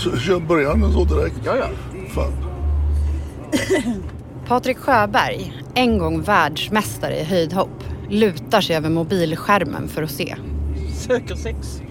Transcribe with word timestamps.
Så 0.00 0.16
kör 0.16 0.40
början 0.40 0.92
så 0.92 1.04
direkt? 1.04 1.36
Ja, 1.44 1.56
ja. 1.56 1.68
Fan. 2.08 2.32
Patrik 4.46 4.78
Sjöberg, 4.78 5.62
en 5.74 5.98
gång 5.98 6.22
världsmästare 6.22 7.20
i 7.20 7.24
höjdhopp, 7.24 7.84
lutar 8.08 8.60
sig 8.60 8.76
över 8.76 8.90
mobilskärmen 8.90 9.88
för 9.88 10.02
att 10.02 10.10
se. 10.10 10.36
Söker 10.94 11.34
sex. 11.34 11.82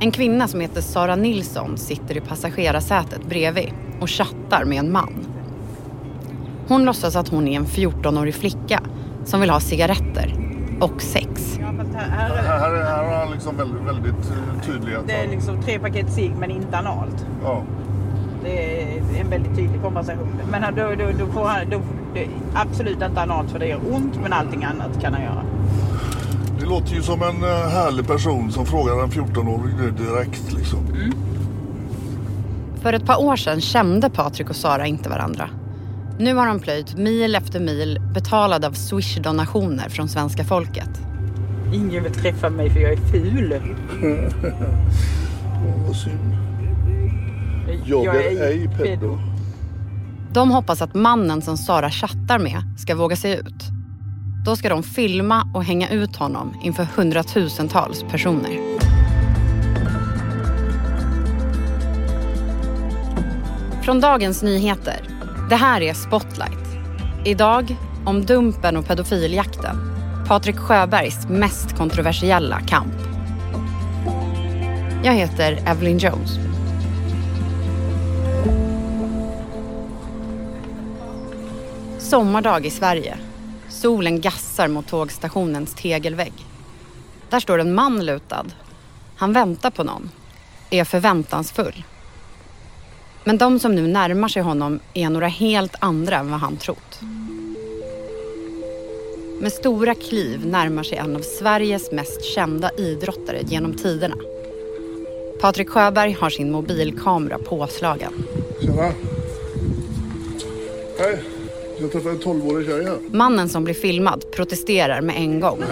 En 0.00 0.10
kvinna 0.10 0.48
som 0.48 0.60
heter 0.60 0.80
Sara 0.80 1.16
Nilsson 1.16 1.78
sitter 1.78 2.16
i 2.16 2.20
passagerarsätet 2.20 3.24
bredvid 3.28 3.72
och 4.00 4.10
chattar 4.10 4.64
med 4.64 4.78
en 4.78 4.92
man. 4.92 5.26
Hon 6.68 6.84
låtsas 6.84 7.16
att 7.16 7.28
hon 7.28 7.48
är 7.48 7.56
en 7.56 7.66
14-årig 7.66 8.34
flicka 8.34 8.82
som 9.24 9.40
vill 9.40 9.50
ha 9.50 9.60
cigaretter 9.60 10.34
och 10.80 11.02
sex. 11.02 11.58
Ja, 11.60 11.66
här, 11.94 12.42
Han 13.28 13.34
liksom 13.34 13.56
väldigt, 13.56 13.82
väldigt 13.82 14.30
eh, 14.30 14.66
tydlig 14.66 14.94
att 14.94 15.06
det 15.06 15.12
är 15.12 15.20
han- 15.20 15.30
liksom 15.30 15.62
tre 15.62 15.78
paket 15.78 16.12
cigg 16.12 16.32
men 16.38 16.50
inte 16.50 16.78
analt. 16.78 17.26
ja. 17.44 17.62
Det 18.44 18.82
är 18.92 19.20
en 19.20 19.30
väldigt 19.30 19.56
tydlig 19.56 19.82
konversation. 19.82 20.28
Men 20.50 20.74
då, 20.74 20.94
då, 20.98 21.10
då 21.18 21.32
får 21.32 21.44
han 21.48 21.70
då, 21.70 21.80
det, 22.14 22.24
är 22.24 22.28
absolut 22.54 23.02
inte 23.02 23.20
analt 23.20 23.50
för 23.50 23.58
det 23.58 23.66
gör 23.66 23.80
ont 23.92 24.14
men 24.22 24.32
allting 24.32 24.64
annat 24.64 25.00
kan 25.00 25.12
han 25.14 25.22
göra. 25.22 25.42
Det 26.60 26.66
låter 26.66 26.94
ju 26.94 27.02
som 27.02 27.22
en 27.22 27.42
eh, 27.42 27.68
härlig 27.68 28.06
person 28.06 28.52
som 28.52 28.66
frågar 28.66 29.02
en 29.02 29.10
14-åring 29.10 29.76
det 29.76 29.90
direkt 30.04 30.52
liksom. 30.52 30.78
För 32.82 32.92
ett 32.92 33.06
par 33.06 33.22
år 33.22 33.36
sedan 33.36 33.60
kände 33.60 34.10
Patrik 34.10 34.50
och 34.50 34.56
Sara 34.56 34.86
inte 34.86 35.08
varandra. 35.08 35.50
Nu 36.18 36.34
har 36.34 36.46
de 36.46 36.60
plöjt 36.60 36.96
mil 36.96 37.34
efter 37.34 37.60
mil 37.60 38.00
betalade 38.14 38.66
av 38.66 38.72
Swish-donationer 38.72 39.88
från 39.88 40.08
svenska 40.08 40.44
folket. 40.44 40.90
Ingen 41.72 42.02
vill 42.02 42.12
träffa 42.12 42.50
mig 42.50 42.70
för 42.70 42.80
jag 42.80 42.92
är 42.92 42.96
ful. 42.96 43.54
Vad 45.86 45.96
synd. 45.96 46.36
Jag 47.84 48.16
är 48.16 48.42
ej 48.42 48.70
pedo. 48.78 49.18
De 50.32 50.50
hoppas 50.50 50.82
att 50.82 50.94
mannen 50.94 51.42
som 51.42 51.56
Sara 51.56 51.90
chattar 51.90 52.38
med 52.38 52.62
ska 52.78 52.94
våga 52.94 53.16
sig 53.16 53.32
ut. 53.32 53.64
Då 54.44 54.56
ska 54.56 54.68
de 54.68 54.82
filma 54.82 55.50
och 55.54 55.64
hänga 55.64 55.88
ut 55.88 56.16
honom 56.16 56.54
inför 56.62 56.84
hundratusentals 56.96 58.02
personer. 58.02 58.78
Från 63.82 64.00
Dagens 64.00 64.42
Nyheter. 64.42 65.00
Det 65.50 65.56
här 65.56 65.80
är 65.80 65.94
Spotlight. 65.94 66.66
Idag 67.24 67.76
om 68.04 68.24
Dumpen 68.24 68.76
och 68.76 68.86
pedofiljakten. 68.86 69.97
Patrik 70.28 70.56
Sjöbergs 70.56 71.28
mest 71.28 71.76
kontroversiella 71.76 72.60
kamp. 72.60 72.94
Jag 75.04 75.12
heter 75.12 75.62
Evelyn 75.66 75.98
Jones. 75.98 76.38
Sommardag 81.98 82.66
i 82.66 82.70
Sverige. 82.70 83.18
Solen 83.68 84.20
gassar 84.20 84.68
mot 84.68 84.86
tågstationens 84.86 85.74
tegelvägg. 85.74 86.32
Där 87.30 87.40
står 87.40 87.58
en 87.58 87.74
man 87.74 88.06
lutad. 88.06 88.46
Han 89.16 89.32
väntar 89.32 89.70
på 89.70 89.84
någon. 89.84 90.10
Är 90.70 90.84
förväntansfull. 90.84 91.84
Men 93.24 93.38
de 93.38 93.58
som 93.58 93.74
nu 93.74 93.86
närmar 93.86 94.28
sig 94.28 94.42
honom 94.42 94.80
är 94.94 95.10
några 95.10 95.28
helt 95.28 95.74
andra 95.78 96.16
än 96.16 96.30
vad 96.30 96.40
han 96.40 96.56
trott. 96.56 97.00
Med 99.40 99.52
stora 99.52 99.94
kliv 99.94 100.46
närmar 100.46 100.82
sig 100.82 100.98
en 100.98 101.16
av 101.16 101.20
Sveriges 101.20 101.92
mest 101.92 102.24
kända 102.24 102.70
idrottare 102.76 103.42
genom 103.42 103.74
tiderna. 103.74 104.16
Patrik 105.40 105.68
Sjöberg 105.68 106.12
har 106.12 106.30
sin 106.30 106.50
mobilkamera 106.50 107.38
påslagen. 107.38 108.12
Tjena. 108.60 108.92
Hej. 110.98 111.22
Jag 111.80 111.92
träffade 111.92 112.14
en 112.14 112.20
12-årig 112.20 112.66
tjej 112.66 112.84
här. 112.84 112.98
Mannen 113.10 113.48
som 113.48 113.64
blir 113.64 113.74
filmad 113.74 114.24
protesterar 114.30 115.00
med 115.00 115.16
en 115.16 115.40
gång. 115.40 115.64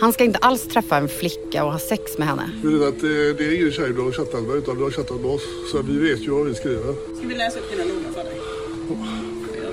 Han 0.00 0.12
ska 0.12 0.24
inte 0.24 0.38
alls 0.38 0.62
träffa 0.62 0.96
en 0.96 1.08
flicka 1.08 1.64
och 1.64 1.72
ha 1.72 1.78
sex 1.78 2.18
med 2.18 2.28
henne. 2.28 2.50
Du 2.62 2.78
vet 2.78 2.88
att 2.88 3.00
det, 3.00 3.32
det 3.32 3.44
är 3.44 3.60
ingen 3.60 3.72
tjej 3.72 3.92
du 3.92 4.00
har 4.00 4.12
chattat 4.12 4.42
med 4.42 4.56
utan 4.56 4.76
du 4.76 4.82
har 4.84 4.90
chattat 4.90 5.20
med 5.20 5.30
oss. 5.30 5.42
Så 5.72 5.82
vi 5.82 5.98
vet 5.98 6.20
ju 6.20 6.30
vad 6.30 6.46
vi 6.46 6.54
skriver. 6.54 6.94
Ska 7.18 7.26
vi 7.26 7.34
läsa 7.34 7.58
upp 7.58 7.70
dina 7.70 7.84
noter 7.84 8.12
för 8.12 8.24
dig? 8.24 8.34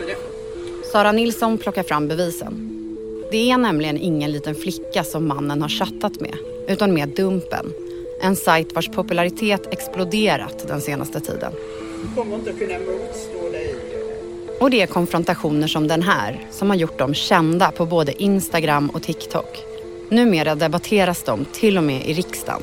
Det. 0.07 0.15
Sara 0.91 1.11
Nilsson 1.11 1.57
plockar 1.57 1.83
fram 1.83 2.07
bevisen. 2.07 2.64
Det 3.31 3.51
är 3.51 3.57
nämligen 3.57 3.97
ingen 3.97 4.31
liten 4.31 4.55
flicka 4.55 5.03
som 5.03 5.27
mannen 5.27 5.61
har 5.61 5.69
chattat 5.69 6.19
med, 6.19 6.37
utan 6.67 6.93
med 6.93 7.09
Dumpen. 7.09 7.73
En 8.21 8.35
sajt 8.35 8.73
vars 8.73 8.89
popularitet 8.89 9.73
exploderat 9.73 10.67
den 10.67 10.81
senaste 10.81 11.19
tiden. 11.19 11.51
Du 12.01 12.15
kommer 12.15 12.35
inte 12.35 12.51
kunna 12.51 12.79
motstå 12.79 13.49
dig. 13.51 13.75
Och 14.59 14.69
det 14.69 14.81
är 14.81 14.87
konfrontationer 14.87 15.67
som 15.67 15.87
den 15.87 16.01
här 16.01 16.45
som 16.51 16.69
har 16.69 16.77
gjort 16.77 16.99
dem 16.99 17.13
kända 17.13 17.71
på 17.71 17.85
både 17.85 18.23
Instagram 18.23 18.89
och 18.89 19.03
TikTok. 19.03 19.63
Numera 20.09 20.55
debatteras 20.55 21.23
de 21.23 21.45
till 21.45 21.77
och 21.77 21.83
med 21.83 22.05
i 22.05 22.13
riksdagen. 22.13 22.61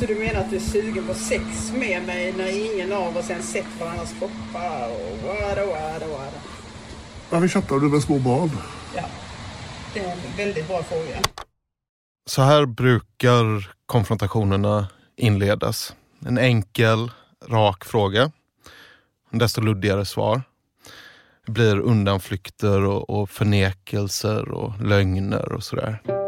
Så 0.00 0.06
du 0.06 0.14
menar 0.14 0.40
att 0.40 0.50
du 0.50 0.56
är 0.56 0.60
sugen 0.60 1.04
på 1.06 1.14
sex 1.14 1.42
med 1.78 2.06
mig 2.06 2.34
när 2.38 2.74
ingen 2.74 2.92
av 2.92 3.16
oss 3.16 3.30
ens 3.30 3.52
sett 3.52 3.80
varandras 3.80 4.14
kroppar 4.18 4.88
och 4.88 5.28
wada 5.28 5.66
wada 5.66 6.06
wada? 6.06 6.53
Varför 7.34 7.48
chattar 7.48 7.76
du 7.76 7.88
med 7.88 8.02
små 8.02 8.18
barn? 8.18 8.50
Ja, 8.96 9.04
det 9.94 10.00
är 10.00 10.12
en 10.12 10.36
väldigt 10.36 10.68
bra 10.68 10.82
fråga. 10.82 11.20
Så 12.26 12.42
här 12.42 12.66
brukar 12.66 13.70
konfrontationerna 13.86 14.88
inledas. 15.16 15.94
En 16.26 16.38
enkel, 16.38 17.10
rak 17.48 17.84
fråga. 17.84 18.30
Desto 19.30 19.60
luddigare 19.60 20.04
svar. 20.04 20.42
Det 21.46 21.52
blir 21.52 21.78
undanflykter 21.80 22.84
och, 22.84 23.10
och 23.10 23.30
förnekelser 23.30 24.48
och 24.48 24.82
lögner 24.82 25.52
och 25.52 25.62
sådär. 25.62 26.23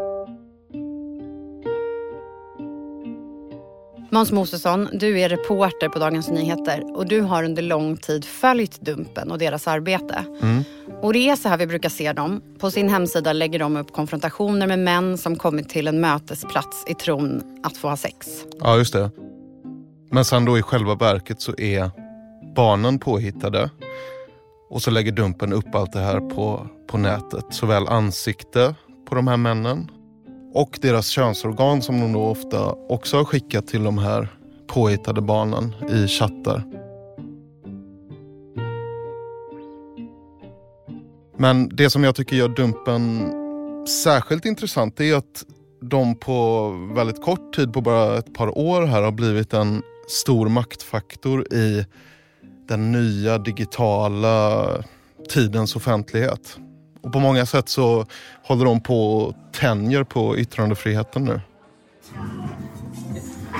Måns 4.09 4.31
Mosesson, 4.31 4.89
du 4.93 5.19
är 5.19 5.29
reporter 5.29 5.89
på 5.89 5.99
Dagens 5.99 6.29
Nyheter 6.29 6.97
och 6.97 7.07
du 7.07 7.21
har 7.21 7.43
under 7.43 7.61
lång 7.61 7.97
tid 7.97 8.25
följt 8.25 8.81
Dumpen 8.81 9.31
och 9.31 9.37
deras 9.37 9.67
arbete. 9.67 10.23
Mm. 10.41 10.63
Och 11.01 11.13
det 11.13 11.29
är 11.29 11.35
så 11.35 11.49
här 11.49 11.57
vi 11.57 11.67
brukar 11.67 11.89
se 11.89 12.13
dem. 12.13 12.41
På 12.59 12.71
sin 12.71 12.89
hemsida 12.89 13.33
lägger 13.33 13.59
de 13.59 13.77
upp 13.77 13.93
konfrontationer 13.93 14.67
med 14.67 14.79
män 14.79 15.17
som 15.17 15.35
kommit 15.35 15.69
till 15.69 15.87
en 15.87 16.01
mötesplats 16.01 16.83
i 16.87 16.93
tron 16.93 17.59
att 17.63 17.77
få 17.77 17.89
ha 17.89 17.97
sex. 17.97 18.27
Ja, 18.59 18.77
just 18.77 18.93
det. 18.93 19.11
Men 20.11 20.25
sen 20.25 20.45
då 20.45 20.57
i 20.57 20.61
själva 20.61 20.95
verket 20.95 21.41
så 21.41 21.57
är 21.57 21.91
barnen 22.55 22.99
påhittade. 22.99 23.69
Och 24.69 24.81
så 24.81 24.91
lägger 24.91 25.11
Dumpen 25.11 25.53
upp 25.53 25.75
allt 25.75 25.93
det 25.93 25.99
här 25.99 26.19
på, 26.19 26.67
på 26.87 26.97
nätet. 26.97 27.45
Såväl 27.49 27.87
ansikte 27.87 28.75
på 29.09 29.15
de 29.15 29.27
här 29.27 29.37
männen 29.37 29.91
och 30.57 30.79
deras 30.81 31.07
könsorgan 31.07 31.81
som 31.81 31.99
de 31.99 32.13
då 32.13 32.21
ofta 32.21 32.71
också 32.89 33.17
har 33.17 33.25
skickat 33.25 33.67
till 33.67 33.83
de 33.83 33.97
här 33.97 34.27
påhittade 34.67 35.21
barnen 35.21 35.75
i 35.89 36.07
chattar. 36.07 36.63
Men 41.37 41.69
det 41.69 41.89
som 41.89 42.03
jag 42.03 42.15
tycker 42.15 42.35
gör 42.35 42.49
Dumpen 42.49 43.31
särskilt 44.03 44.45
intressant 44.45 44.99
är 44.99 45.15
att 45.15 45.45
de 45.81 46.15
på 46.15 46.69
väldigt 46.95 47.21
kort 47.21 47.55
tid, 47.55 47.73
på 47.73 47.81
bara 47.81 48.17
ett 48.17 48.33
par 48.33 48.57
år 48.57 48.81
här, 48.85 49.01
har 49.01 49.11
blivit 49.11 49.53
en 49.53 49.81
stor 50.07 50.49
maktfaktor 50.49 51.53
i 51.53 51.85
den 52.67 52.91
nya 52.91 53.37
digitala 53.37 54.67
tidens 55.29 55.75
offentlighet. 55.75 56.57
Och 57.07 57.13
på 57.13 57.19
många 57.19 57.45
sätt 57.45 57.69
så 57.69 58.05
håller 58.43 58.65
de 58.65 58.81
på 58.81 59.17
och 59.17 59.35
tänjer 59.51 60.03
på 60.03 60.37
yttrandefriheten 60.37 61.25
nu. 61.25 61.41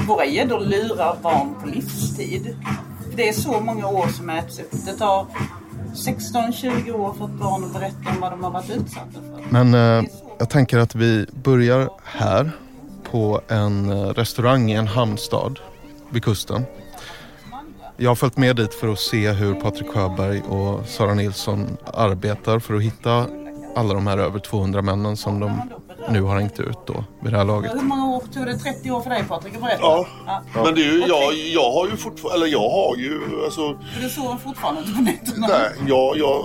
Våra 0.08 0.26
gäddor 0.26 0.60
lurar 0.60 1.18
barn 1.22 1.56
på 1.62 1.68
livstid. 1.68 2.58
Det 3.16 3.30
är 3.30 3.34
så 3.34 3.60
många 3.60 3.88
år 3.88 4.08
som 4.08 4.30
äts 4.30 4.60
upp. 4.60 4.72
Det 4.86 4.94
tar 4.94 5.26
16-20 5.94 6.92
år 6.92 7.14
för 7.14 7.26
ett 7.26 7.32
barn 7.32 7.64
att 7.64 7.74
berätta 7.74 8.10
om 8.10 8.22
vad 8.22 8.32
de 8.32 8.44
har 8.44 8.52
varit 8.52 8.70
utsatta 8.70 9.12
för. 9.12 9.44
Men 9.50 9.74
eh, 9.74 10.10
jag 10.40 10.50
tänker 10.50 10.78
att 10.78 10.96
vi 10.96 11.26
börjar 11.44 11.90
här 12.04 12.52
på 13.12 13.42
en 13.48 13.92
eh, 13.92 14.08
restaurang 14.08 14.72
i 14.72 14.74
en 14.74 14.88
hamnstad 14.88 15.60
vid 16.10 16.24
kusten. 16.24 16.66
Jag 18.00 18.10
har 18.10 18.16
följt 18.16 18.38
med 18.38 18.56
dit 18.56 18.74
för 18.74 18.88
att 18.88 19.00
se 19.00 19.32
hur 19.32 19.54
Patrik 19.54 19.88
Sjöberg 19.88 20.42
och 20.42 20.88
Sara 20.88 21.14
Nilsson 21.14 21.78
arbetar 21.94 22.60
för 22.60 22.74
att 22.74 22.82
hitta 22.82 23.26
alla 23.76 23.94
de 23.94 24.08
här 24.08 24.18
över 24.18 24.40
200 24.40 24.82
männen 24.82 25.18
som 25.18 25.40
de 25.40 25.62
nu 26.10 26.22
har 26.22 26.40
hängt 26.40 26.60
ut 26.60 26.78
då 26.88 27.04
vid 27.22 27.34
det 27.34 27.38
här 27.38 27.46
laget. 27.46 27.74
Hur 27.74 27.82
många 27.82 28.16
år 28.16 28.24
tog 28.34 28.46
det? 28.46 28.58
30 28.58 28.92
år 28.92 29.02
för 29.02 29.10
dig 29.10 29.24
Patrik 29.24 29.56
att 29.56 29.62
berätta? 29.62 29.82
Ja. 29.82 30.08
ja. 30.26 30.64
Men 30.64 30.76
det 30.76 30.82
är 30.82 30.92
ju, 30.92 31.00
jag, 31.00 31.34
jag 31.34 31.72
har 31.72 31.88
ju 31.88 31.98
fortfarande, 31.98 32.46
eller 32.46 32.54
jag 32.54 32.70
har 32.70 32.96
ju, 32.96 33.22
alltså, 33.46 33.80
För 33.94 34.02
det 34.02 34.10
sover 34.10 34.38
fortfarande 34.38 34.82
inte 34.82 34.94
på 34.94 35.02
nätterna? 35.02 35.48
nej, 35.48 35.72
jag, 35.88 36.18
jag 36.18 36.44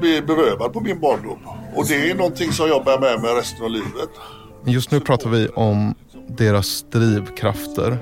blir 0.00 0.22
berövad 0.22 0.72
på 0.72 0.80
min 0.80 1.00
barndom. 1.00 1.38
Och 1.74 1.86
det 1.86 2.10
är 2.10 2.14
någonting 2.14 2.52
som 2.52 2.68
jag 2.68 2.84
bär 2.84 2.98
med 2.98 3.20
mig 3.20 3.34
resten 3.34 3.64
av 3.64 3.70
livet. 3.70 4.10
Just 4.64 4.90
nu 4.90 5.00
pratar 5.00 5.30
vi 5.30 5.48
om 5.48 5.94
deras 6.28 6.82
drivkrafter 6.82 7.98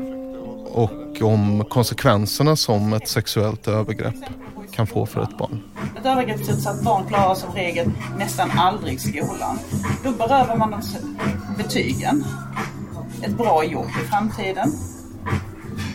och 0.73 1.08
om 1.23 1.65
konsekvenserna 1.65 2.57
som 2.57 2.93
ett 2.93 3.09
sexuellt 3.09 3.69
övergrepp 3.69 4.15
kan 4.71 4.87
få 4.87 5.07
för 5.07 5.23
ett 5.23 5.39
barn. 5.39 5.63
Ett 6.01 6.07
övergreppsutsatt 6.07 6.83
barn 6.83 7.07
klarar 7.09 7.35
som 7.35 7.53
regel 7.55 7.91
nästan 8.19 8.51
aldrig 8.51 9.01
skolan. 9.01 9.59
Då 10.05 10.11
berövar 10.11 10.57
man 10.57 10.71
dem 10.71 10.83
betygen, 11.57 12.25
ett 13.23 13.37
bra 13.37 13.65
jobb 13.65 13.89
i 14.05 14.07
framtiden, 14.07 14.73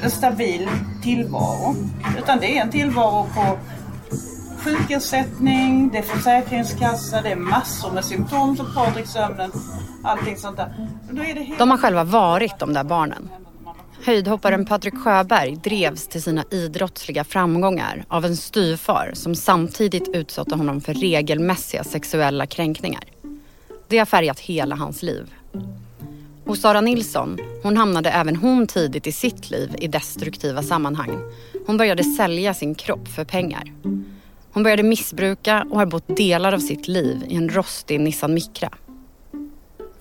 en 0.03 0.11
stabil 0.11 0.69
tillvaro. 1.03 1.75
Utan 2.17 2.39
det 2.39 2.57
är 2.57 2.61
en 2.61 2.71
tillvaro 2.71 3.27
på 3.35 3.57
sjukersättning, 4.63 5.89
det 5.89 5.97
är 5.97 6.03
försäkringskassa, 6.03 7.21
det 7.21 7.31
är 7.31 7.35
massor 7.35 7.91
med 7.91 8.05
symptom 8.05 8.57
som 8.57 8.73
Patrik 8.75 9.07
sömnen, 9.07 9.51
allting 10.03 10.37
sånt 10.37 10.57
där. 10.57 10.89
De 11.57 11.69
har 11.69 11.77
själva 11.77 12.03
varit 12.03 12.59
de 12.59 12.73
där 12.73 12.83
barnen. 12.83 13.29
Höjdhopparen 14.05 14.65
Patrik 14.65 14.97
Sjöberg 14.97 15.55
drevs 15.55 16.07
till 16.07 16.23
sina 16.23 16.43
idrottsliga 16.51 17.23
framgångar 17.23 18.05
av 18.07 18.25
en 18.25 18.37
styvfar 18.37 19.11
som 19.13 19.35
samtidigt 19.35 20.09
utsatte 20.15 20.55
honom 20.55 20.81
för 20.81 20.93
regelmässiga 20.93 21.83
sexuella 21.83 22.45
kränkningar. 22.45 23.03
Det 23.87 23.97
har 23.97 24.05
färgat 24.05 24.39
hela 24.39 24.75
hans 24.75 25.03
liv. 25.03 25.33
Och 26.45 26.57
Sara 26.57 26.81
Nilsson, 26.81 27.37
hon 27.63 27.77
hamnade 27.77 28.09
även 28.09 28.35
hon 28.35 28.67
tidigt 28.67 29.07
i 29.07 29.11
sitt 29.11 29.51
liv 29.51 29.75
i 29.77 29.87
destruktiva 29.87 30.63
sammanhang. 30.63 31.19
Hon 31.65 31.77
började 31.77 32.03
sälja 32.03 32.53
sin 32.53 32.75
kropp 32.75 33.07
för 33.07 33.25
pengar. 33.25 33.73
Hon 34.51 34.63
började 34.63 34.83
missbruka 34.83 35.65
och 35.69 35.79
har 35.79 35.85
bott 35.85 36.17
delar 36.17 36.53
av 36.53 36.59
sitt 36.59 36.87
liv 36.87 37.25
i 37.27 37.35
en 37.35 37.49
rostig 37.49 37.99
Nissan 37.99 38.33
Micra. 38.33 38.69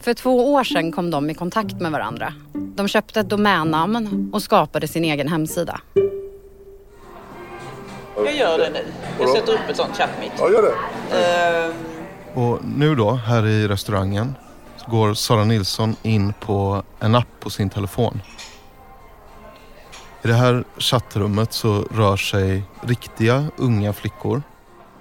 För 0.03 0.15
två 0.15 0.53
år 0.53 0.65
sedan 0.65 0.93
kom 0.93 1.11
de 1.11 1.31
i 1.31 1.35
kontakt 1.35 1.81
med 1.81 1.93
varandra. 1.93 2.35
De 2.53 2.89
köpte 2.89 3.21
ett 3.21 3.29
domännamn 3.29 4.31
och 4.33 4.43
skapade 4.43 4.89
sin 4.89 5.05
egen 5.05 5.29
hemsida. 5.29 5.81
Jag 8.17 8.35
gör 8.37 8.59
det 8.59 8.71
nu. 8.71 8.85
Jag 9.21 9.29
sätter 9.29 9.53
upp 9.53 9.71
ett 9.71 9.77
sånt 9.77 9.97
chattmitt. 9.97 10.33
Ja, 10.39 10.51
gör 10.51 10.63
det. 10.63 11.69
Uh... 11.69 11.75
Och 12.35 12.59
nu 12.65 12.95
då, 12.95 13.11
här 13.11 13.47
i 13.47 13.69
restaurangen, 13.69 14.35
går 14.87 15.15
Sara 15.15 15.45
Nilsson 15.45 15.97
in 16.03 16.33
på 16.41 16.83
en 17.01 17.15
app 17.15 17.41
på 17.41 17.51
sin 17.51 17.71
telefon. 17.71 18.21
I 20.23 20.29
det 20.29 20.35
här 20.35 20.65
chattrummet 20.79 21.53
så 21.53 21.83
rör 21.83 22.17
sig 22.17 22.63
riktiga 22.81 23.45
unga 23.57 23.93
flickor, 23.93 24.43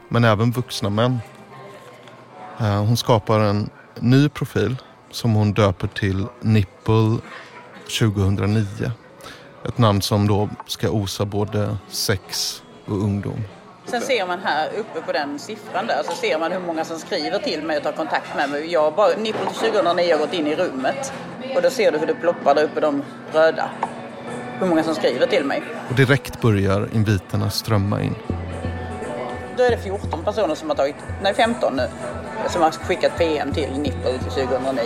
men 0.10 0.24
även 0.24 0.52
vuxna 0.52 0.90
män. 0.90 1.20
Eh, 2.60 2.84
hon 2.84 2.98
skapar 2.98 3.40
en 3.40 3.70
ny 4.00 4.30
profil 4.30 4.78
som 5.12 5.34
hon 5.34 5.54
döper 5.54 5.88
till 5.88 6.26
Nipple 6.40 7.18
2009. 8.00 8.66
Ett 9.68 9.78
namn 9.78 10.02
som 10.02 10.28
då 10.28 10.50
ska 10.68 10.90
osa 10.90 11.26
både 11.26 11.78
sex 11.90 12.62
och 12.86 12.98
ungdom. 12.98 13.44
Sen 13.86 14.02
ser 14.02 14.28
man 14.28 14.40
här 14.40 14.70
uppe 14.78 15.02
på 15.02 15.12
den 15.12 15.40
siffran 15.40 15.88
där 15.88 16.04
så 16.04 16.12
ser 16.12 16.40
man 16.40 16.52
hur 16.52 16.60
många 16.60 16.86
som 16.86 17.00
skriver 17.00 17.40
till 17.40 17.64
mig 17.64 17.78
och 17.78 17.84
tar 17.84 17.92
kontakt 17.92 18.36
med 18.36 18.50
mig. 18.50 18.72
Jag 18.72 18.96
bara, 18.96 19.18
Nipple 19.18 19.46
2009 19.46 20.12
har 20.12 20.20
gått 20.20 20.34
in 20.34 20.48
i 20.48 20.56
rummet 20.56 21.14
och 21.56 21.62
då 21.62 21.70
ser 21.70 21.92
du 21.92 21.98
hur 21.98 22.08
det 22.08 22.14
ploppar 22.14 22.56
där 22.56 22.64
uppe 22.64 22.80
de 22.80 23.04
röda. 23.34 23.70
Hur 24.60 24.68
många 24.68 24.84
som 24.84 24.96
skriver 24.96 25.28
till 25.28 25.46
mig. 25.46 25.64
Och 25.90 25.96
direkt 25.96 26.42
börjar 26.42 26.90
inviterna 26.94 27.50
strömma 27.50 28.02
in. 28.02 28.16
Då 29.62 29.66
är 29.66 29.72
det 29.72 29.78
14 29.78 30.24
personer 30.24 30.56
som 30.56 30.70
har 30.70 30.76
tagit, 30.76 30.96
nej 31.24 31.34
15 31.34 31.76
nu, 31.76 31.88
som 32.50 32.62
har 32.62 32.72
skickat 32.72 33.18
PM 33.18 33.54
till 33.54 33.70
Nipple 33.80 34.20
2009. 34.20 34.82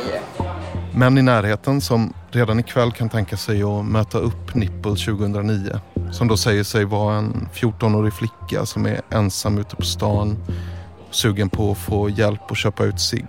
Män 0.93 1.17
i 1.17 1.21
närheten 1.21 1.81
som 1.81 2.13
redan 2.31 2.59
ikväll 2.59 2.91
kan 2.91 3.09
tänka 3.09 3.37
sig 3.37 3.63
att 3.63 3.85
möta 3.85 4.17
upp 4.17 4.55
Nipple 4.55 4.95
2009. 4.95 5.79
Som 6.11 6.27
då 6.27 6.37
säger 6.37 6.63
sig 6.63 6.85
vara 6.85 7.15
en 7.15 7.49
14-årig 7.53 8.13
flicka 8.13 8.65
som 8.65 8.85
är 8.85 9.01
ensam 9.09 9.57
ute 9.57 9.75
på 9.75 9.81
stan. 9.81 10.37
Sugen 11.11 11.49
på 11.49 11.71
att 11.71 11.77
få 11.77 12.09
hjälp 12.09 12.51
att 12.51 12.57
köpa 12.57 12.83
ut 12.83 12.99
sig. 12.99 13.25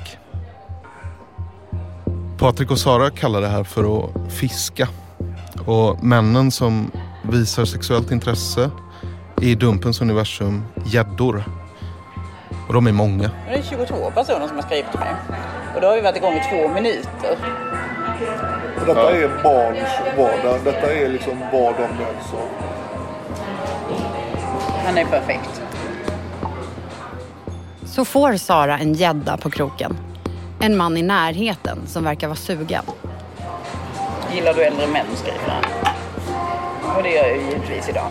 Patrik 2.39 2.71
och 2.71 2.79
Sara 2.79 3.11
kallar 3.11 3.41
det 3.41 3.49
här 3.49 3.65
för 3.65 3.99
att 3.99 4.33
fiska. 4.33 4.89
Och 5.67 6.05
männen 6.05 6.51
som 6.51 6.91
visar 7.23 7.65
sexuellt 7.65 8.11
intresse 8.11 8.71
i 9.41 9.55
Dumpens 9.55 10.01
universum 10.01 10.65
gäddor. 10.85 11.45
Och 12.69 12.75
de 12.75 12.87
är 12.87 12.93
många. 12.93 13.31
Det 13.49 13.55
är 13.55 13.63
22 13.63 14.11
personer 14.11 14.47
som 14.47 14.57
har 14.57 14.63
skrivit 14.63 14.91
till 14.91 15.01
mig. 15.01 15.15
Och 15.75 15.81
då 15.81 15.87
har 15.87 15.95
vi 15.97 16.01
varit 16.01 16.17
igång 16.17 16.35
i 16.35 16.43
två 16.51 16.69
minuter. 16.69 17.37
Och 18.81 18.87
detta 18.87 19.17
är 19.17 19.43
barns 19.43 20.17
vardag. 20.17 20.61
Detta 20.65 20.93
är 20.93 21.09
liksom 21.09 21.39
vad 21.53 21.75
de 21.75 21.83
möts 21.83 22.33
av. 22.33 22.49
Han 24.87 24.99
är 24.99 25.05
perfekt. 25.05 25.63
Så 27.85 28.05
får 28.05 28.37
Sara 28.37 28.79
en 28.79 28.95
gädda 28.95 29.37
på 29.37 29.51
kroken. 29.51 29.97
En 30.61 30.77
man 30.77 30.97
i 30.97 31.03
närheten 31.03 31.79
som 31.87 32.05
verkar 32.05 32.27
vara 32.29 32.37
sugen. 32.37 32.83
Gillar 34.35 34.55
du 34.55 34.63
äldre 34.63 34.87
män, 34.87 35.07
skriver 35.15 35.49
han. 35.49 35.65
Och 36.97 37.03
det 37.03 37.11
gör 37.11 37.27
jag 37.27 37.37
ju 37.37 37.43
givetvis 37.43 37.89
idag. 37.89 38.11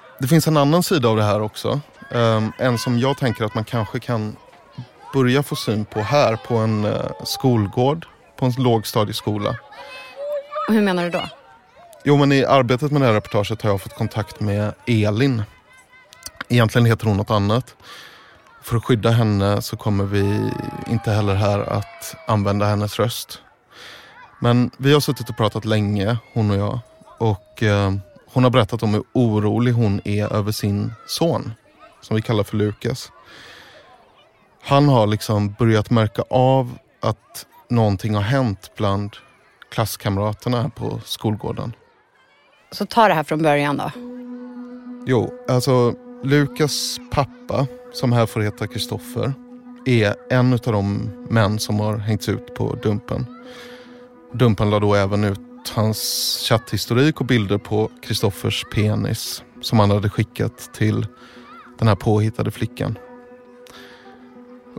det 0.21 0.27
finns 0.27 0.47
en 0.47 0.57
annan 0.57 0.83
sida 0.83 1.09
av 1.09 1.17
det 1.17 1.23
här 1.23 1.41
också. 1.41 1.81
Um, 2.11 2.51
en 2.57 2.77
som 2.77 2.99
jag 2.99 3.17
tänker 3.17 3.45
att 3.45 3.55
man 3.55 3.63
kanske 3.63 3.99
kan 3.99 4.35
börja 5.13 5.43
få 5.43 5.55
syn 5.55 5.85
på 5.85 6.01
här 6.01 6.35
på 6.35 6.57
en 6.57 6.85
uh, 6.85 7.11
skolgård, 7.23 8.05
på 8.37 8.45
en 8.45 8.51
lågstadieskola. 8.57 9.49
Och 10.67 10.73
hur 10.73 10.81
menar 10.81 11.03
du 11.03 11.09
då? 11.09 11.21
Jo 12.03 12.17
men 12.17 12.31
i 12.31 12.45
arbetet 12.45 12.91
med 12.91 13.01
det 13.01 13.05
här 13.05 13.13
reportaget 13.13 13.61
har 13.61 13.69
jag 13.69 13.81
fått 13.81 13.95
kontakt 13.95 14.39
med 14.39 14.73
Elin. 14.85 15.43
Egentligen 16.49 16.85
heter 16.85 17.05
hon 17.05 17.17
något 17.17 17.31
annat. 17.31 17.75
För 18.63 18.77
att 18.77 18.85
skydda 18.85 19.09
henne 19.09 19.61
så 19.61 19.77
kommer 19.77 20.03
vi 20.03 20.51
inte 20.87 21.11
heller 21.11 21.35
här 21.35 21.59
att 21.59 22.15
använda 22.27 22.65
hennes 22.65 22.99
röst. 22.99 23.39
Men 24.39 24.71
vi 24.77 24.93
har 24.93 24.99
suttit 24.99 25.29
och 25.29 25.37
pratat 25.37 25.65
länge, 25.65 26.17
hon 26.33 26.51
och 26.51 26.57
jag. 26.57 26.79
Och 27.19 27.63
uh, 27.63 27.91
hon 28.33 28.43
har 28.43 28.51
berättat 28.51 28.83
om 28.83 28.93
hur 28.93 29.03
orolig 29.13 29.71
hon 29.71 30.01
är 30.03 30.33
över 30.33 30.51
sin 30.51 30.93
son, 31.07 31.51
som 32.01 32.15
vi 32.15 32.21
kallar 32.21 32.43
för 32.43 32.57
Lukas. 32.57 33.11
Han 34.61 34.89
har 34.89 35.07
liksom 35.07 35.55
börjat 35.59 35.89
märka 35.89 36.23
av 36.29 36.77
att 36.99 37.45
någonting 37.69 38.15
har 38.15 38.21
hänt 38.21 38.71
bland 38.77 39.17
klasskamraterna 39.71 40.69
på 40.69 41.01
skolgården. 41.05 41.73
Så 42.71 42.85
ta 42.85 43.07
det 43.07 43.13
här 43.13 43.23
från 43.23 43.43
början 43.43 43.77
då. 43.77 43.91
Jo, 45.05 45.33
alltså 45.47 45.93
Lukas 46.23 46.99
pappa, 47.11 47.67
som 47.93 48.11
här 48.11 48.25
får 48.25 48.41
heta 48.41 48.67
Kristoffer, 48.67 49.33
är 49.85 50.15
en 50.29 50.53
av 50.53 50.59
de 50.59 51.11
män 51.29 51.59
som 51.59 51.79
har 51.79 51.97
hängts 51.97 52.29
ut 52.29 52.55
på 52.55 52.75
Dumpen. 52.83 53.25
Dumpen 54.33 54.69
la 54.69 54.79
då 54.79 54.95
även 54.95 55.23
ut 55.61 55.69
hans 55.69 56.37
chatthistorik 56.49 57.19
och 57.19 57.25
bilder 57.25 57.57
på 57.57 57.89
Kristoffers 58.01 58.65
penis 58.73 59.43
som 59.61 59.79
han 59.79 59.91
hade 59.91 60.09
skickat 60.09 60.73
till 60.73 61.07
den 61.79 61.87
här 61.87 61.95
påhittade 61.95 62.51
flickan. 62.51 62.97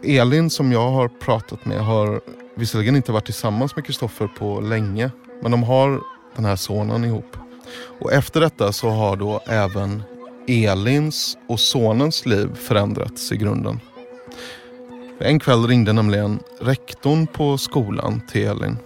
Elin 0.02 0.50
som 0.50 0.72
jag 0.72 0.90
har 0.90 1.08
pratat 1.08 1.64
med 1.64 1.84
har 1.84 2.20
visserligen 2.54 2.96
inte 2.96 3.12
varit 3.12 3.24
tillsammans 3.24 3.76
med 3.76 3.86
Kristoffer 3.86 4.26
på 4.26 4.60
länge 4.60 5.10
men 5.42 5.50
de 5.50 5.62
har 5.62 6.00
den 6.36 6.44
här 6.44 6.56
sonen 6.56 7.04
ihop. 7.04 7.36
Och 8.00 8.12
efter 8.12 8.40
detta 8.40 8.72
så 8.72 8.90
har 8.90 9.16
då 9.16 9.40
även 9.46 10.02
Elins 10.48 11.36
och 11.48 11.60
sonens 11.60 12.26
liv 12.26 12.54
förändrats 12.54 13.32
i 13.32 13.36
grunden. 13.36 13.80
En 15.18 15.38
kväll 15.38 15.66
ringde 15.66 15.92
nämligen 15.92 16.40
rektorn 16.60 17.26
på 17.26 17.58
skolan 17.58 18.20
till 18.28 18.46
Elin. 18.46 18.76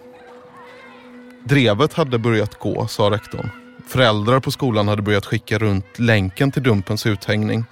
Drevet 1.48 1.92
hade 1.92 2.18
börjat 2.18 2.58
gå, 2.58 2.86
sa 2.86 3.10
rektorn. 3.10 3.50
Föräldrar 3.88 4.40
på 4.40 4.50
skolan 4.50 4.88
hade 4.88 5.02
börjat 5.02 5.26
skicka 5.26 5.58
runt 5.58 5.98
länken 5.98 6.52
till 6.52 6.62
Dumpens 6.62 7.06
uthängning 7.06 7.64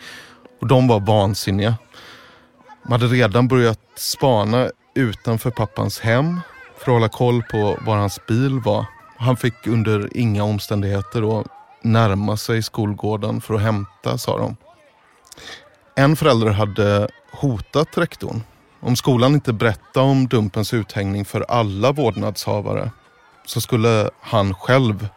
och 0.60 0.66
de 0.66 0.88
var 0.88 1.00
vansinniga. 1.00 1.74
De 2.82 2.92
hade 2.92 3.06
redan 3.06 3.48
börjat 3.48 3.80
spana 3.96 4.70
utanför 4.94 5.50
pappans 5.50 6.00
hem 6.00 6.40
för 6.78 6.82
att 6.82 6.94
hålla 6.94 7.08
koll 7.08 7.42
på 7.42 7.78
var 7.86 7.96
hans 7.96 8.26
bil 8.26 8.60
var. 8.60 8.86
Han 9.16 9.36
fick 9.36 9.66
under 9.66 10.16
inga 10.16 10.44
omständigheter 10.44 11.20
då 11.20 11.44
närma 11.82 12.36
sig 12.36 12.62
skolgården 12.62 13.40
för 13.40 13.54
att 13.54 13.62
hämta, 13.62 14.18
sa 14.18 14.38
de. 14.38 14.56
En 15.94 16.16
förälder 16.16 16.50
hade 16.50 17.08
hotat 17.32 17.98
rektorn. 17.98 18.42
Om 18.80 18.96
skolan 18.96 19.34
inte 19.34 19.52
berättade 19.52 20.06
om 20.06 20.28
Dumpens 20.28 20.74
uthängning 20.74 21.24
för 21.24 21.40
alla 21.40 21.92
vårdnadshavare 21.92 22.90
så 23.44 23.60
skulle 23.60 24.10
han 24.20 24.54
själv 24.54 25.08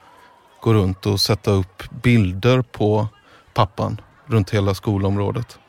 gå 0.62 0.74
runt 0.74 1.06
och 1.06 1.20
sätta 1.20 1.52
upp 1.52 1.84
bilder 2.04 2.62
på 2.62 3.08
pappan 3.54 4.02
runt 4.26 4.50
hela 4.50 4.74
skolområdet. 4.74 5.60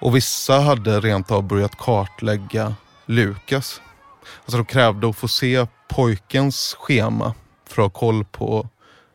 Och 0.00 0.16
vissa 0.16 0.60
hade 0.60 1.00
rent 1.00 1.30
av 1.30 1.42
börjat 1.42 1.78
kartlägga 1.78 2.74
Lukas. 3.06 3.80
Alltså 4.40 4.56
de 4.56 4.64
krävde 4.64 5.08
att 5.08 5.16
få 5.16 5.28
se 5.28 5.66
pojkens 5.88 6.76
schema 6.78 7.34
för 7.66 7.82
att 7.82 7.92
ha 7.92 8.00
koll 8.00 8.24
på 8.24 8.68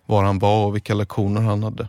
var 0.05 0.23
han 0.23 0.39
var 0.39 0.65
och 0.65 0.75
vilka 0.75 0.93
lektioner 0.93 1.41
han 1.41 1.63
hade. 1.63 1.87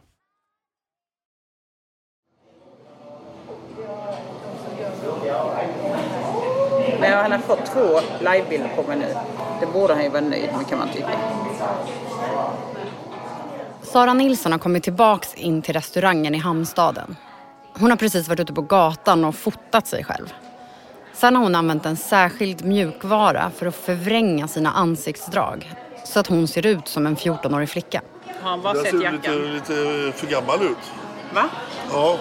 Men 7.00 7.12
han 7.12 7.32
har 7.32 7.38
fått 7.38 7.66
två 7.66 8.00
livebilder 8.20 8.70
på 8.76 8.82
mig 8.82 8.96
nu. 8.96 9.16
Det 9.60 9.66
borde 9.66 9.94
han 9.94 10.02
ju 10.02 10.08
vara 10.08 10.20
nöjd 10.20 10.50
med 10.56 10.68
kan 10.68 10.78
man 10.78 10.88
tycka. 10.88 11.10
Sara 13.82 14.14
Nilsson 14.14 14.52
har 14.52 14.58
kommit 14.58 14.82
tillbaks 14.82 15.34
in 15.34 15.62
till 15.62 15.74
restaurangen 15.74 16.34
i 16.34 16.38
Hamnstaden. 16.38 17.16
Hon 17.78 17.90
har 17.90 17.96
precis 17.96 18.28
varit 18.28 18.40
ute 18.40 18.52
på 18.52 18.62
gatan 18.62 19.24
och 19.24 19.34
fotat 19.34 19.86
sig 19.86 20.04
själv. 20.04 20.34
Sen 21.12 21.36
har 21.36 21.42
hon 21.42 21.54
använt 21.54 21.86
en 21.86 21.96
särskild 21.96 22.64
mjukvara 22.64 23.50
för 23.56 23.66
att 23.66 23.74
förvränga 23.74 24.48
sina 24.48 24.72
ansiktsdrag 24.72 25.72
så 26.04 26.20
att 26.20 26.26
hon 26.26 26.48
ser 26.48 26.66
ut 26.66 26.88
som 26.88 27.06
en 27.06 27.16
14-årig 27.16 27.68
flicka. 27.68 28.00
Har 28.42 28.50
han 28.50 28.62
bara 28.62 28.74
sett 28.74 28.86
ser 28.86 28.92
lite, 28.92 29.04
jackan? 29.04 29.54
lite 29.54 29.72
för 30.18 30.26
gammal 30.26 30.62
ut. 30.62 30.92
Va? 31.34 31.44
Ja. 31.92 32.16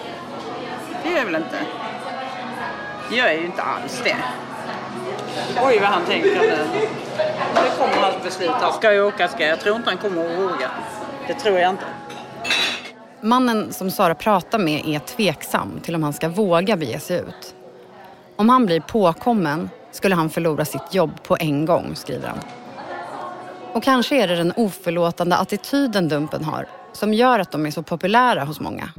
Det 1.03 1.09
gör 1.09 1.17
jag 1.17 1.25
väl 1.25 1.35
inte? 1.35 1.57
Det 3.09 3.15
gör 3.15 3.25
jag 3.25 3.35
ju 3.35 3.45
inte 3.45 3.61
alls 3.61 4.01
det. 4.03 4.15
Oj 5.63 5.79
vad 5.79 5.89
han 5.89 6.05
tänker 6.05 6.39
nu. 6.39 6.47
Det 7.53 7.77
kommer 7.77 7.95
hans 7.95 8.23
beslut. 8.23 8.49
Han 8.49 8.73
ska 8.73 8.93
ju 8.93 9.03
åka 9.03 9.27
ska 9.27 9.43
jag. 9.43 9.51
Jag 9.51 9.59
tror 9.59 9.75
inte 9.75 9.89
han 9.89 9.97
kommer 9.97 10.25
att 10.25 10.39
våga. 10.39 10.71
Det 11.27 11.33
tror 11.33 11.59
jag 11.59 11.69
inte. 11.69 11.83
Mannen 13.21 13.73
som 13.73 13.91
Sara 13.91 14.15
pratar 14.15 14.59
med 14.59 14.85
är 14.85 14.99
tveksam 14.99 15.79
till 15.83 15.95
om 15.95 16.03
han 16.03 16.13
ska 16.13 16.29
våga 16.29 16.77
bege 16.77 16.99
sig 16.99 17.19
ut. 17.19 17.55
Om 18.35 18.49
han 18.49 18.65
blir 18.65 18.79
påkommen 18.79 19.69
skulle 19.91 20.15
han 20.15 20.29
förlora 20.29 20.65
sitt 20.65 20.93
jobb 20.93 21.23
på 21.23 21.37
en 21.39 21.65
gång, 21.65 21.95
skriver 21.95 22.27
han. 22.27 22.39
Och 23.73 23.83
kanske 23.83 24.23
är 24.23 24.27
det 24.27 24.35
den 24.35 24.53
oförlåtande 24.55 25.35
attityden 25.35 26.09
Dumpen 26.09 26.43
har 26.43 26.67
som 26.93 27.13
gör 27.13 27.39
att 27.39 27.51
de 27.51 27.65
är 27.65 27.71
så 27.71 27.83
populära 27.83 28.43
hos 28.43 28.59
många. 28.59 28.89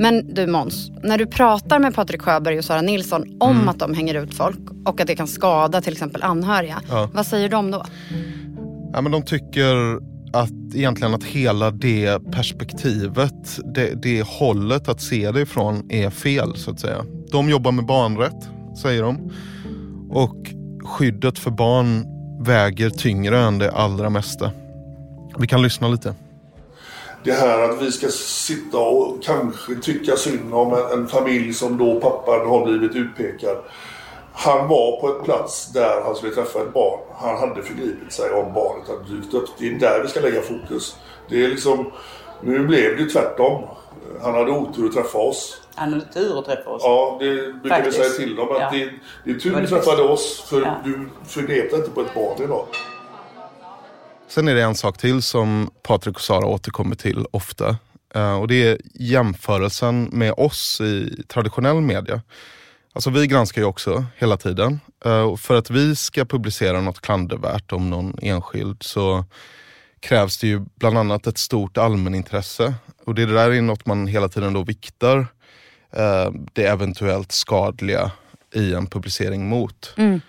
Men 0.00 0.34
du 0.34 0.46
Måns, 0.46 0.90
när 1.02 1.18
du 1.18 1.26
pratar 1.26 1.78
med 1.78 1.94
Patrik 1.94 2.22
Sjöberg 2.22 2.58
och 2.58 2.64
Sara 2.64 2.82
Nilsson 2.82 3.24
om 3.40 3.68
att 3.68 3.78
de 3.78 3.94
hänger 3.94 4.14
ut 4.14 4.34
folk 4.34 4.58
och 4.84 5.00
att 5.00 5.06
det 5.06 5.16
kan 5.16 5.26
skada 5.26 5.80
till 5.80 5.92
exempel 5.92 6.22
anhöriga. 6.22 6.80
Ja. 6.88 7.10
Vad 7.14 7.26
säger 7.26 7.48
de 7.48 7.70
då? 7.70 7.84
Ja, 8.92 9.00
men 9.00 9.12
de 9.12 9.22
tycker 9.22 9.98
att 10.32 10.74
egentligen 10.74 11.14
att 11.14 11.24
hela 11.24 11.70
det 11.70 12.32
perspektivet, 12.32 13.58
det, 13.74 14.02
det 14.02 14.26
hållet 14.26 14.88
att 14.88 15.00
se 15.00 15.30
det 15.30 15.40
ifrån 15.40 15.86
är 15.90 16.10
fel 16.10 16.56
så 16.56 16.70
att 16.70 16.80
säga. 16.80 17.04
De 17.32 17.50
jobbar 17.50 17.72
med 17.72 17.86
barnrätt, 17.86 18.48
säger 18.82 19.02
de. 19.02 19.30
Och 20.10 20.36
skyddet 20.84 21.38
för 21.38 21.50
barn 21.50 22.04
väger 22.44 22.90
tyngre 22.90 23.38
än 23.38 23.58
det 23.58 23.70
allra 23.70 24.10
mesta. 24.10 24.50
Vi 25.38 25.46
kan 25.46 25.62
lyssna 25.62 25.88
lite. 25.88 26.14
Det 27.24 27.32
här 27.32 27.70
att 27.70 27.82
vi 27.82 27.92
ska 27.92 28.08
sitta 28.08 28.78
och 28.78 29.22
kanske 29.22 29.74
tycka 29.74 30.16
synd 30.16 30.54
om 30.54 30.72
en, 30.74 30.98
en 31.00 31.08
familj 31.08 31.54
som 31.54 31.78
då 31.78 32.00
pappan 32.00 32.48
har 32.48 32.64
blivit 32.66 32.96
utpekad. 32.96 33.56
Han 34.32 34.68
var 34.68 35.00
på 35.00 35.06
en 35.18 35.24
plats 35.24 35.72
där 35.72 36.00
han 36.04 36.14
skulle 36.14 36.32
träffa 36.34 36.58
ett 36.62 36.72
barn. 36.72 37.00
Han 37.16 37.38
hade 37.38 37.62
förgripit 37.62 38.12
sig 38.12 38.30
om 38.30 38.52
barnet 38.54 38.88
hade 38.88 39.16
dykt 39.16 39.34
upp. 39.34 39.48
Det 39.58 39.68
är 39.68 39.72
där 39.78 40.02
vi 40.02 40.08
ska 40.08 40.20
lägga 40.20 40.40
fokus. 40.42 40.96
Det 41.28 41.44
är 41.44 41.48
liksom, 41.48 41.92
nu 42.40 42.66
blev 42.66 42.96
det 42.96 43.04
tvärtom. 43.06 43.64
Han 44.22 44.34
hade 44.34 44.50
otur 44.52 44.86
att 44.86 44.92
träffa 44.94 45.18
oss. 45.18 45.60
Han 45.74 45.92
hade 45.92 46.04
tur 46.04 46.38
att 46.38 46.44
träffa 46.44 46.70
oss. 46.70 46.82
Ja, 46.84 47.16
det 47.20 47.26
brukar 47.34 47.60
vi 47.62 47.68
Faktiskt. 47.68 47.96
säga 47.96 48.08
till 48.10 48.36
dem. 48.36 48.48
Att 48.50 48.60
Ja. 48.60 48.68
det, 48.72 48.90
det 49.24 49.30
är 49.30 49.34
tur 49.40 49.52
var 49.54 49.60
du 49.60 49.66
träffade 49.66 50.02
oss 50.02 50.40
för 50.48 50.60
Ja. 50.62 50.74
du 50.84 51.08
förgrep 51.26 51.70
dig 51.70 51.78
inte 51.78 51.90
på 51.90 52.00
ett 52.00 52.14
barn 52.14 52.42
idag. 52.42 52.66
Sen 54.30 54.48
är 54.48 54.54
det 54.54 54.62
en 54.62 54.74
sak 54.74 54.98
till 54.98 55.22
som 55.22 55.70
Patrik 55.82 56.16
och 56.16 56.20
Sara 56.20 56.46
återkommer 56.46 56.96
till 56.96 57.26
ofta. 57.30 57.76
Eh, 58.14 58.40
och 58.40 58.48
det 58.48 58.68
är 58.68 58.78
jämförelsen 58.94 60.08
med 60.12 60.32
oss 60.36 60.80
i 60.80 61.22
traditionell 61.28 61.80
media. 61.80 62.22
Alltså 62.92 63.10
vi 63.10 63.26
granskar 63.26 63.62
ju 63.62 63.66
också 63.66 64.04
hela 64.16 64.36
tiden. 64.36 64.80
Eh, 65.04 65.36
för 65.36 65.54
att 65.54 65.70
vi 65.70 65.96
ska 65.96 66.24
publicera 66.24 66.80
något 66.80 67.00
klandervärt 67.00 67.72
om 67.72 67.90
någon 67.90 68.18
enskild 68.22 68.82
så 68.82 69.24
krävs 70.00 70.38
det 70.38 70.46
ju 70.46 70.60
bland 70.74 70.98
annat 70.98 71.26
ett 71.26 71.38
stort 71.38 71.78
allmänintresse. 71.78 72.74
Och 73.06 73.14
det 73.14 73.26
där 73.26 73.50
är 73.50 73.62
något 73.62 73.86
man 73.86 74.06
hela 74.06 74.28
tiden 74.28 74.52
då 74.52 74.62
viktar 74.62 75.18
eh, 75.92 76.32
det 76.52 76.66
eventuellt 76.66 77.32
skadliga 77.32 78.10
i 78.54 78.74
en 78.74 78.86
publicering 78.86 79.48
mot. 79.48 79.94
Mm. 79.96 80.20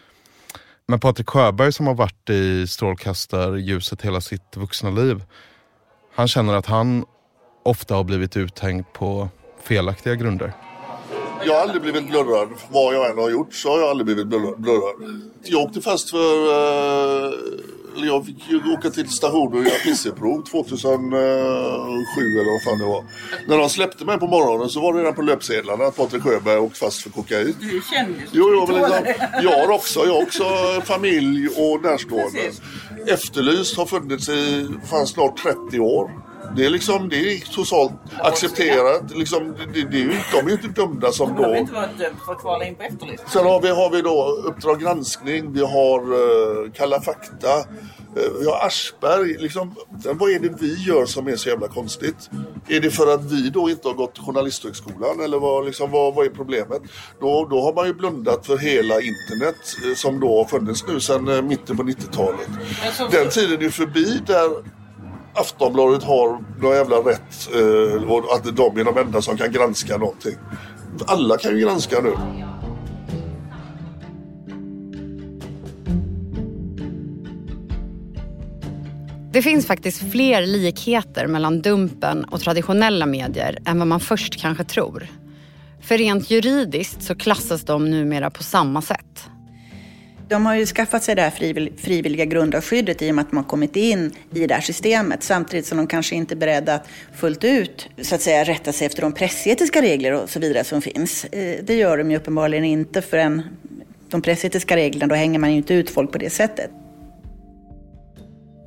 Men 0.88 1.00
Patrik 1.00 1.30
Sjöberg 1.30 1.74
som 1.74 1.88
har 1.88 1.94
varit 1.94 2.30
i 2.30 2.68
strålkastarljuset 2.68 4.02
hela 4.02 4.22
sitt 4.22 4.58
vuxna 4.58 4.90
liv. 4.90 5.24
Han 6.16 6.28
känner 6.28 6.54
att 6.54 6.66
han 6.66 7.06
ofta 7.64 7.96
har 7.96 8.04
blivit 8.04 8.38
uthängd 8.38 8.86
på 8.94 9.30
felaktiga 9.64 10.16
grunder. 10.16 10.54
Jag 11.46 11.54
har 11.54 11.62
aldrig 11.62 11.82
blivit 11.82 12.08
blurrad. 12.10 12.50
Vad 12.70 12.96
jag 12.96 13.12
än 13.12 13.18
har 13.18 13.30
gjort 13.30 13.54
så 13.54 13.70
har 13.70 13.80
jag 13.80 13.90
aldrig 13.90 14.06
blivit 14.06 14.28
blurrad. 14.28 15.22
Jag 15.44 15.62
åkte 15.62 15.82
fast 15.82 16.10
för... 16.10 16.48
Eh, 16.48 17.34
jag 17.96 18.26
fick 18.26 18.50
ju 18.50 18.74
åka 18.74 18.90
till 18.90 19.10
stationen 19.10 19.58
och 19.58 19.66
göra 19.66 19.80
pisseprov 19.84 20.44
2007 20.44 21.18
eller 21.18 22.52
vad 22.52 22.64
fan 22.64 22.80
det 22.80 22.86
var. 22.86 23.06
När 23.48 23.58
de 23.58 23.70
släppte 23.70 24.06
mig 24.06 24.18
på 24.18 24.28
morgonen 24.28 24.70
så 24.70 24.82
var 24.82 24.94
det 24.94 25.00
redan 25.00 25.16
på 25.16 25.22
löpsedlarna 25.22 25.84
att 25.84 25.96
Patrik 25.96 26.24
Sjöberg 26.24 26.58
åkt 26.58 26.78
fast 26.78 27.02
för 27.02 27.10
kokain. 27.10 27.56
Du 27.60 27.78
är 27.78 27.82
kändis. 27.82 28.30
Jo, 28.32 28.66
tål 28.68 28.76
liksom, 28.76 29.04
det. 29.04 29.42
jag 29.44 29.70
också, 29.70 30.06
jag 30.06 30.14
har 30.14 30.22
också 30.24 30.44
familj 30.86 31.48
och 31.48 31.82
närstående. 31.84 32.40
Precis. 32.40 32.62
Efterlyst 33.08 33.78
har 33.78 33.86
funnits 33.86 34.30
i 34.30 34.68
fan 34.90 35.08
snart 35.08 35.44
30 35.44 35.80
år. 35.80 36.31
Det 36.56 36.66
är 36.66 36.70
liksom, 36.70 37.10
det 37.10 37.16
är 37.16 37.54
totalt 37.54 37.92
accepterat. 38.20 39.04
Liksom, 39.16 39.56
det, 39.74 39.82
det 39.82 39.98
är 39.98 40.02
ju, 40.02 40.12
de 40.34 40.38
är 40.40 40.48
ju 40.48 40.52
inte 40.52 40.82
dömda 40.82 41.12
som 41.12 41.36
De 41.36 41.42
då. 41.44 41.56
inte 41.56 41.74
varit 41.74 41.98
dömd 41.98 42.16
för 42.26 42.32
att 42.34 42.40
kvala 42.40 42.66
in 42.66 42.76
på 42.76 42.84
efterlyst. 42.84 43.24
Sen 43.30 43.46
har 43.46 43.62
vi, 43.62 43.70
har 43.70 43.90
vi 43.90 44.02
då 44.02 44.26
Uppdrag 44.46 44.80
granskning, 44.82 45.54
vi 45.54 45.62
har 45.62 46.14
uh, 46.14 46.72
Kalla 46.72 47.02
fakta, 47.02 47.58
eh, 47.60 48.32
vi 48.40 48.46
har 48.46 48.66
Aschberg. 48.68 49.38
Liksom, 49.38 49.76
vad 50.06 50.32
är 50.32 50.40
det 50.40 50.50
vi 50.62 50.74
gör 50.84 51.06
som 51.06 51.28
är 51.28 51.36
så 51.36 51.50
jävla 51.50 51.68
konstigt? 51.68 52.30
Är 52.68 52.80
det 52.80 52.92
för 52.92 53.14
att 53.14 53.32
vi 53.32 53.50
då 53.50 53.70
inte 53.70 53.88
har 53.88 53.96
gått 53.96 54.18
Journalisthögskolan 54.18 55.20
eller 55.24 55.40
vad, 55.40 55.66
liksom, 55.66 55.92
vad, 55.92 56.16
vad 56.16 56.26
är 56.26 56.30
problemet? 56.30 56.82
Då, 57.22 57.48
då 57.50 57.62
har 57.62 57.74
man 57.74 57.88
ju 57.88 57.94
blundat 57.94 58.46
för 58.46 58.58
hela 58.58 58.96
internet 59.02 59.56
eh, 59.90 59.96
som 59.96 60.20
då 60.20 60.38
har 60.38 60.46
funnits 60.46 60.88
nu 60.88 61.00
sedan 61.00 61.48
mitten 61.48 61.78
på 61.78 61.84
90-talet. 61.84 62.48
Men 62.84 62.94
så- 62.94 63.08
Den 63.18 63.30
tiden 63.30 63.66
är 63.66 63.70
förbi 63.70 64.20
där 64.28 64.81
Aftonbladet 65.34 66.04
har 66.04 66.44
någon 66.62 66.76
jävla 66.76 66.96
rätt 66.96 67.50
eh, 67.54 68.12
och 68.12 68.36
att 68.36 68.56
de 68.56 68.78
är 68.78 68.84
de 68.84 68.98
enda 68.98 69.22
som 69.22 69.38
kan 69.38 69.52
granska 69.52 69.98
någonting. 69.98 70.36
Alla 71.06 71.38
kan 71.38 71.52
ju 71.52 71.60
granska 71.60 72.02
nu. 72.02 72.14
Det 79.34 79.42
finns 79.42 79.68
faktiskt 79.68 80.12
fler 80.12 80.46
likheter 80.46 81.28
mellan 81.28 81.62
Dumpen 81.62 82.24
och 82.24 82.42
traditionella 82.42 83.06
medier 83.06 83.58
än 83.66 83.80
vad 83.80 83.88
man 83.88 84.00
först 84.00 84.42
kanske 84.42 84.64
tror. 84.64 85.08
För 85.82 85.98
rent 85.98 86.32
juridiskt 86.32 87.04
så 87.04 87.16
klassas 87.16 87.62
de 87.62 87.92
numera 87.92 88.30
på 88.30 88.44
samma 88.44 88.82
sätt. 88.82 89.30
De 90.32 90.46
har 90.46 90.56
ju 90.56 90.66
skaffat 90.66 91.04
sig 91.04 91.16
det 91.16 91.22
här 91.22 91.78
frivilliga 91.78 92.26
grundlagsskyddet 92.26 93.02
i 93.02 93.12
och 93.12 93.16
med 93.16 93.22
att 93.22 93.30
de 93.30 93.38
har 93.38 93.44
kommit 93.44 93.76
in 93.76 94.12
i 94.34 94.48
det 94.48 94.54
här 94.54 94.62
systemet. 94.62 95.24
Samtidigt 95.24 95.66
som 95.66 95.78
de 95.78 95.88
kanske 95.88 96.16
inte 96.16 96.34
är 96.34 96.36
beredda 96.36 96.76
att 96.76 96.88
fullt 97.16 97.44
ut 97.44 97.90
så 98.02 98.16
att 98.16 98.22
säga, 98.22 98.44
rätta 98.44 98.72
sig 98.72 98.88
efter 98.88 99.02
de 99.02 99.12
pressetiska 99.12 99.82
regler 99.82 100.12
och 100.12 100.30
så 100.30 100.40
vidare 100.40 100.64
som 100.64 100.82
finns. 100.82 101.26
Eh, 101.26 101.64
det 101.64 101.76
gör 101.76 101.98
de 101.98 102.12
ju 102.12 102.18
uppenbarligen 102.18 102.66
inte 102.66 103.02
förrän 103.02 103.42
de 104.10 104.22
pressetiska 104.22 104.76
reglerna, 104.76 105.08
då 105.08 105.16
hänger 105.16 105.40
man 105.40 105.52
ju 105.52 105.58
inte 105.58 105.74
ut 105.74 105.90
folk 105.90 106.12
på 106.12 106.18
det 106.18 106.30
sättet. 106.30 106.72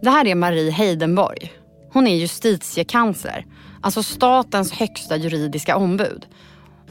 Det 0.02 0.10
här 0.10 0.26
är 0.26 0.34
Marie 0.34 0.70
Heidenborg. 0.70 1.52
Hon 1.92 2.06
är 2.06 2.16
justitiekansler, 2.16 3.46
alltså 3.82 4.02
statens 4.02 4.72
högsta 4.72 5.16
juridiska 5.16 5.76
ombud. 5.76 6.26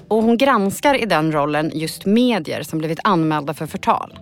Och 0.07 0.23
hon 0.23 0.37
granskar 0.37 1.03
i 1.03 1.05
den 1.05 1.31
rollen 1.31 1.71
just 1.73 2.05
medier 2.05 2.63
som 2.63 2.79
blivit 2.79 2.99
anmälda 3.03 3.53
för 3.53 3.65
förtal. 3.65 4.19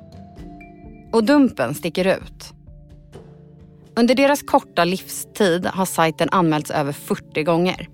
Och 1.12 1.24
Dumpen 1.24 1.74
sticker 1.74 2.08
ut. 2.08 2.54
Under 3.96 4.16
deras 4.16 4.42
korta 4.44 4.84
livstid 4.84 5.66
har 5.66 5.86
sajten 5.86 6.30
anmälts 6.32 6.72
över 6.72 6.92
40 6.92 7.44
gånger. 7.44 7.90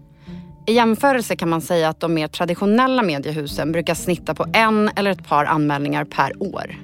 I 0.68 0.74
jämförelse 0.74 1.36
kan 1.36 1.50
man 1.50 1.62
säga 1.62 1.90
att 1.90 2.00
de 2.00 2.14
mer 2.14 2.28
traditionella 2.28 3.04
mediehusen 3.04 3.72
brukar 3.72 3.94
snitta 3.94 4.36
på 4.36 4.46
en 4.54 4.90
eller 4.96 5.12
ett 5.12 5.28
par 5.28 5.46
anmälningar 5.46 6.06
per 6.06 6.44
år. 6.44 6.76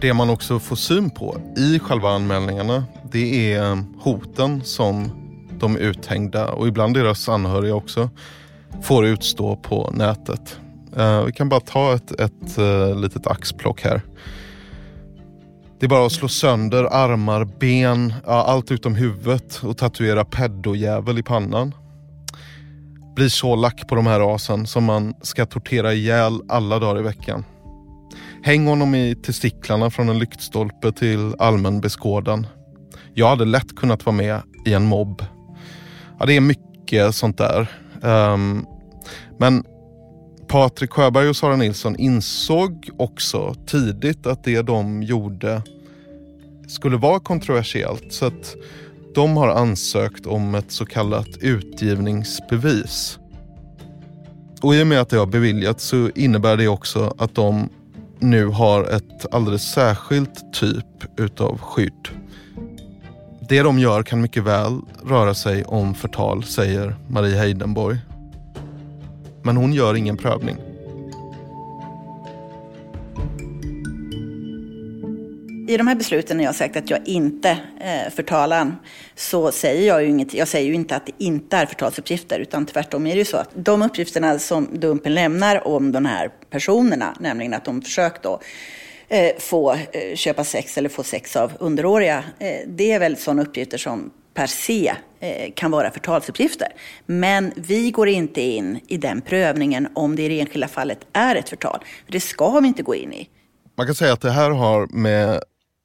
Det 0.00 0.14
man 0.14 0.30
också 0.30 0.58
får 0.58 0.76
syn 0.76 1.10
på 1.10 1.36
i 1.56 1.78
själva 1.78 2.08
anmälningarna 2.08 2.84
det 3.12 3.52
är 3.54 3.72
eh, 3.72 3.78
hoten 3.98 4.64
som 4.64 5.10
de 5.58 5.76
uthängda 5.76 6.52
och 6.52 6.68
ibland 6.68 6.94
deras 6.94 7.28
anhöriga 7.28 7.74
också 7.74 8.10
får 8.82 9.06
utstå 9.06 9.56
på 9.56 9.90
nätet. 9.94 10.58
Uh, 10.98 11.24
vi 11.24 11.32
kan 11.32 11.48
bara 11.48 11.60
ta 11.60 11.94
ett, 11.94 12.20
ett 12.20 12.58
uh, 12.58 13.00
litet 13.00 13.26
axplock 13.26 13.82
här. 13.82 14.02
Det 15.80 15.86
är 15.86 15.88
bara 15.88 16.06
att 16.06 16.12
slå 16.12 16.28
sönder 16.28 16.84
armar, 16.84 17.44
ben, 17.44 18.14
ja, 18.26 18.44
allt 18.44 18.70
utom 18.70 18.94
huvudet 18.94 19.60
och 19.62 19.78
tatuera 19.78 20.24
peddojävel 20.24 21.18
i 21.18 21.22
pannan. 21.22 21.74
Blir 23.16 23.28
så 23.28 23.56
lack 23.56 23.88
på 23.88 23.94
de 23.94 24.06
här 24.06 24.34
asen 24.34 24.66
som 24.66 24.84
man 24.84 25.14
ska 25.22 25.46
tortera 25.46 25.92
ihjäl 25.92 26.40
alla 26.48 26.78
dagar 26.78 27.00
i 27.00 27.02
veckan. 27.02 27.44
Häng 28.42 28.66
honom 28.66 28.94
i 28.94 29.14
testiklarna 29.14 29.90
från 29.90 30.08
en 30.08 30.18
lyktstolpe 30.18 30.92
till 30.92 31.34
allmän 31.38 31.80
beskådan. 31.80 32.46
Jag 33.14 33.28
hade 33.28 33.44
lätt 33.44 33.76
kunnat 33.76 34.06
vara 34.06 34.16
med 34.16 34.40
i 34.66 34.72
en 34.72 34.84
mobb. 34.84 35.24
Ja, 36.18 36.26
det 36.26 36.36
är 36.36 36.40
mycket 36.40 37.14
sånt 37.14 37.38
där. 37.38 37.66
Um, 38.00 38.66
men 39.38 39.64
Patrik 40.52 40.90
Sjöberg 40.90 41.28
och 41.28 41.36
Sara 41.36 41.56
Nilsson 41.56 41.96
insåg 41.96 42.90
också 42.96 43.54
tidigt 43.66 44.26
att 44.26 44.44
det 44.44 44.62
de 44.62 45.02
gjorde 45.02 45.62
skulle 46.68 46.96
vara 46.96 47.20
kontroversiellt. 47.20 48.12
Så 48.12 48.26
att 48.26 48.54
de 49.14 49.36
har 49.36 49.48
ansökt 49.48 50.26
om 50.26 50.54
ett 50.54 50.72
så 50.72 50.86
kallat 50.86 51.28
utgivningsbevis. 51.40 53.18
Och 54.62 54.74
i 54.74 54.82
och 54.82 54.86
med 54.86 55.00
att 55.00 55.08
det 55.08 55.16
har 55.16 55.26
beviljats 55.26 55.84
så 55.84 56.10
innebär 56.14 56.56
det 56.56 56.68
också 56.68 57.14
att 57.18 57.34
de 57.34 57.68
nu 58.18 58.46
har 58.46 58.84
ett 58.84 59.34
alldeles 59.34 59.72
särskilt 59.72 60.52
typ 60.52 61.20
utav 61.20 61.58
skydd. 61.58 62.08
Det 63.48 63.62
de 63.62 63.78
gör 63.78 64.02
kan 64.02 64.20
mycket 64.20 64.42
väl 64.42 64.80
röra 65.04 65.34
sig 65.34 65.64
om 65.64 65.94
förtal, 65.94 66.44
säger 66.44 66.96
Marie 67.08 67.36
Heidenborg. 67.36 67.98
Men 69.44 69.56
hon 69.56 69.72
gör 69.72 69.94
ingen 69.94 70.16
prövning. 70.16 70.56
I 75.68 75.76
de 75.76 75.86
här 75.86 75.94
besluten 75.94 76.36
när 76.36 76.44
jag 76.44 76.48
har 76.48 76.54
sagt 76.54 76.76
att 76.76 76.90
jag 76.90 77.00
inte 77.04 77.50
eh, 77.80 78.12
förtalar 78.14 78.76
så 79.14 79.52
säger 79.52 79.88
jag 79.88 80.02
ju 80.02 80.08
inget. 80.08 80.34
Jag 80.34 80.48
säger 80.48 80.68
ju 80.68 80.74
inte 80.74 80.96
att 80.96 81.06
det 81.06 81.12
inte 81.18 81.56
är 81.56 81.66
förtalsuppgifter 81.66 82.38
utan 82.38 82.66
tvärtom 82.66 83.06
är 83.06 83.12
det 83.12 83.18
ju 83.18 83.24
så 83.24 83.36
att 83.36 83.50
de 83.54 83.82
uppgifterna 83.82 84.38
som 84.38 84.68
Dumpen 84.72 85.14
lämnar 85.14 85.68
om 85.68 85.92
de 85.92 86.04
här 86.04 86.30
personerna, 86.50 87.16
nämligen 87.20 87.54
att 87.54 87.64
de 87.64 87.82
försökt 87.82 88.22
då 88.22 88.40
eh, 89.08 89.36
få 89.38 89.72
eh, 89.72 90.14
köpa 90.14 90.44
sex 90.44 90.78
eller 90.78 90.88
få 90.88 91.02
sex 91.02 91.36
av 91.36 91.52
underåriga, 91.58 92.24
eh, 92.38 92.56
det 92.66 92.92
är 92.92 92.98
väl 92.98 93.16
sådana 93.16 93.42
uppgifter 93.42 93.78
som 93.78 94.10
per 94.34 94.46
se 94.46 94.94
eh, 95.20 95.52
kan 95.54 95.70
vara 95.70 95.90
förtalsuppgifter. 95.90 96.68
Men 97.06 97.52
vi 97.56 97.90
går 97.90 98.08
inte 98.08 98.40
in 98.40 98.80
i 98.88 98.96
den 98.96 99.20
prövningen 99.20 99.88
om 99.94 100.16
det 100.16 100.22
i 100.22 100.28
det 100.28 100.40
enskilda 100.40 100.68
fallet 100.68 100.98
är 101.12 101.36
ett 101.36 101.48
förtal. 101.48 101.84
Det 102.08 102.20
ska 102.20 102.60
vi 102.60 102.68
inte 102.68 102.82
gå 102.82 102.94
in 102.94 103.12
i. 103.12 103.28
Man 103.76 103.86
kan 103.86 103.94
säga 103.94 104.12
att 104.12 104.20
det 104.20 104.30
här 104.30 104.50
har 104.50 104.86
med 104.86 105.42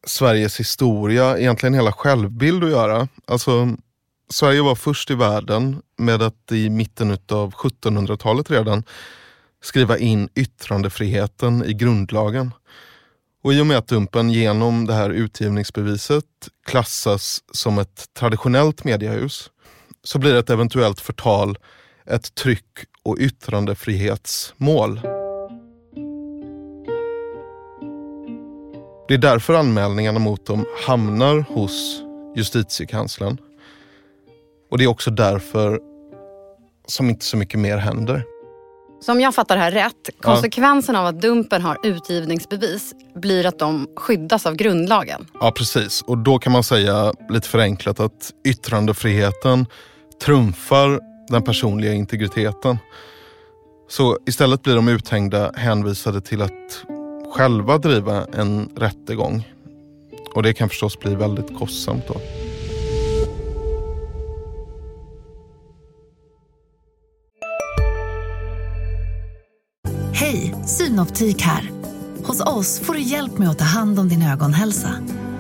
Sveriges 0.07 0.59
historia, 0.59 1.37
egentligen 1.37 1.73
hela 1.73 1.91
självbild 1.91 2.63
att 2.63 2.69
göra. 2.69 3.07
Alltså, 3.25 3.77
Sverige 4.29 4.61
var 4.61 4.75
först 4.75 5.11
i 5.11 5.15
världen 5.15 5.81
med 5.97 6.21
att 6.21 6.51
i 6.51 6.69
mitten 6.69 7.11
av 7.11 7.53
1700-talet 7.53 8.51
redan 8.51 8.83
skriva 9.61 9.97
in 9.97 10.29
yttrandefriheten 10.35 11.65
i 11.65 11.73
grundlagen. 11.73 12.51
Och 13.47 13.53
i 13.53 13.61
och 13.61 13.67
med 13.67 13.77
att 13.77 13.87
Dumpen 13.87 14.29
genom 14.29 14.85
det 14.85 14.93
här 14.93 15.09
utgivningsbeviset 15.09 16.25
klassas 16.65 17.43
som 17.51 17.79
ett 17.79 18.05
traditionellt 18.13 18.83
mediehus 18.83 19.51
så 20.03 20.19
blir 20.19 20.35
ett 20.35 20.49
eventuellt 20.49 20.99
förtal 20.99 21.57
ett 22.05 22.35
tryck 22.35 22.77
och 23.03 23.17
yttrandefrihetsmål. 23.19 24.99
Det 29.07 29.13
är 29.13 29.17
därför 29.17 29.53
anmälningarna 29.53 30.19
mot 30.19 30.45
dem 30.45 30.65
hamnar 30.87 31.45
hos 31.49 32.01
justitiekanslern. 32.35 33.37
Och 34.71 34.77
det 34.77 34.83
är 34.83 34.87
också 34.87 35.11
därför 35.11 35.79
som 36.85 37.09
inte 37.09 37.25
så 37.25 37.37
mycket 37.37 37.59
mer 37.59 37.77
händer. 37.77 38.23
Så 38.99 39.11
om 39.11 39.21
jag 39.21 39.35
fattar 39.35 39.55
det 39.55 39.61
här 39.61 39.71
rätt, 39.71 40.09
konsekvensen 40.21 40.95
ja. 40.95 41.01
av 41.01 41.07
att 41.07 41.21
Dumpen 41.21 41.61
har 41.61 41.77
utgivningsbevis 41.83 42.93
blir 43.15 43.45
att 43.45 43.59
de 43.59 43.87
skyddas 43.95 44.45
av 44.45 44.55
grundlagen? 44.55 45.27
Ja, 45.39 45.51
precis. 45.51 46.01
Och 46.01 46.17
då 46.17 46.39
kan 46.39 46.53
man 46.53 46.63
säga 46.63 47.13
lite 47.29 47.47
förenklat 47.47 47.99
att 47.99 48.31
yttrandefriheten 48.47 49.65
trumfar 50.21 50.99
den 51.29 51.43
personliga 51.43 51.93
integriteten. 51.93 52.77
Så 53.89 54.17
istället 54.25 54.63
blir 54.63 54.75
de 54.75 54.87
uthängda 54.87 55.51
hänvisade 55.55 56.21
till 56.21 56.41
att 56.41 56.85
själva 57.35 57.77
driva 57.77 58.25
en 58.33 58.69
rättegång. 58.75 59.53
Och 60.35 60.43
det 60.43 60.53
kan 60.53 60.69
förstås 60.69 60.99
bli 60.99 61.15
väldigt 61.15 61.57
kostsamt 61.59 62.07
då. 62.07 62.21
Hej, 70.19 70.55
Synoptik 70.65 71.41
här. 71.41 71.71
Hos 72.23 72.41
oss 72.41 72.79
får 72.79 72.93
du 72.93 72.99
hjälp 72.99 73.37
med 73.37 73.49
att 73.49 73.57
ta 73.57 73.65
hand 73.65 73.99
om 73.99 74.09
din 74.09 74.21
ögonhälsa. 74.21 74.89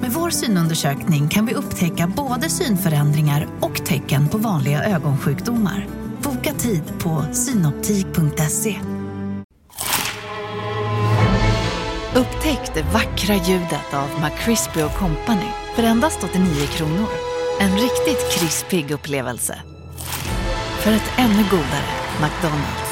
Med 0.01 0.11
vår 0.11 0.29
synundersökning 0.29 1.29
kan 1.29 1.45
vi 1.45 1.53
upptäcka 1.53 2.11
både 2.15 2.49
synförändringar 2.49 3.47
och 3.61 3.85
tecken 3.85 4.27
på 4.29 4.37
vanliga 4.37 4.83
ögonsjukdomar. 4.83 5.87
Boka 6.23 6.53
tid 6.53 6.83
på 6.99 7.25
synoptik.se. 7.31 8.79
Upptäck 12.15 12.73
det 12.73 12.83
vackra 12.93 13.35
ljudet 13.35 13.93
av 13.93 14.09
McCrispy 14.21 14.81
Company 14.81 15.51
för 15.75 15.83
endast 15.83 16.23
89 16.23 16.67
kronor. 16.67 17.07
En 17.59 17.71
riktigt 17.71 18.31
krispig 18.31 18.91
upplevelse. 18.91 19.61
För 20.79 20.91
ett 20.91 21.11
ännu 21.17 21.43
godare 21.51 21.89
McDonalds. 22.21 22.86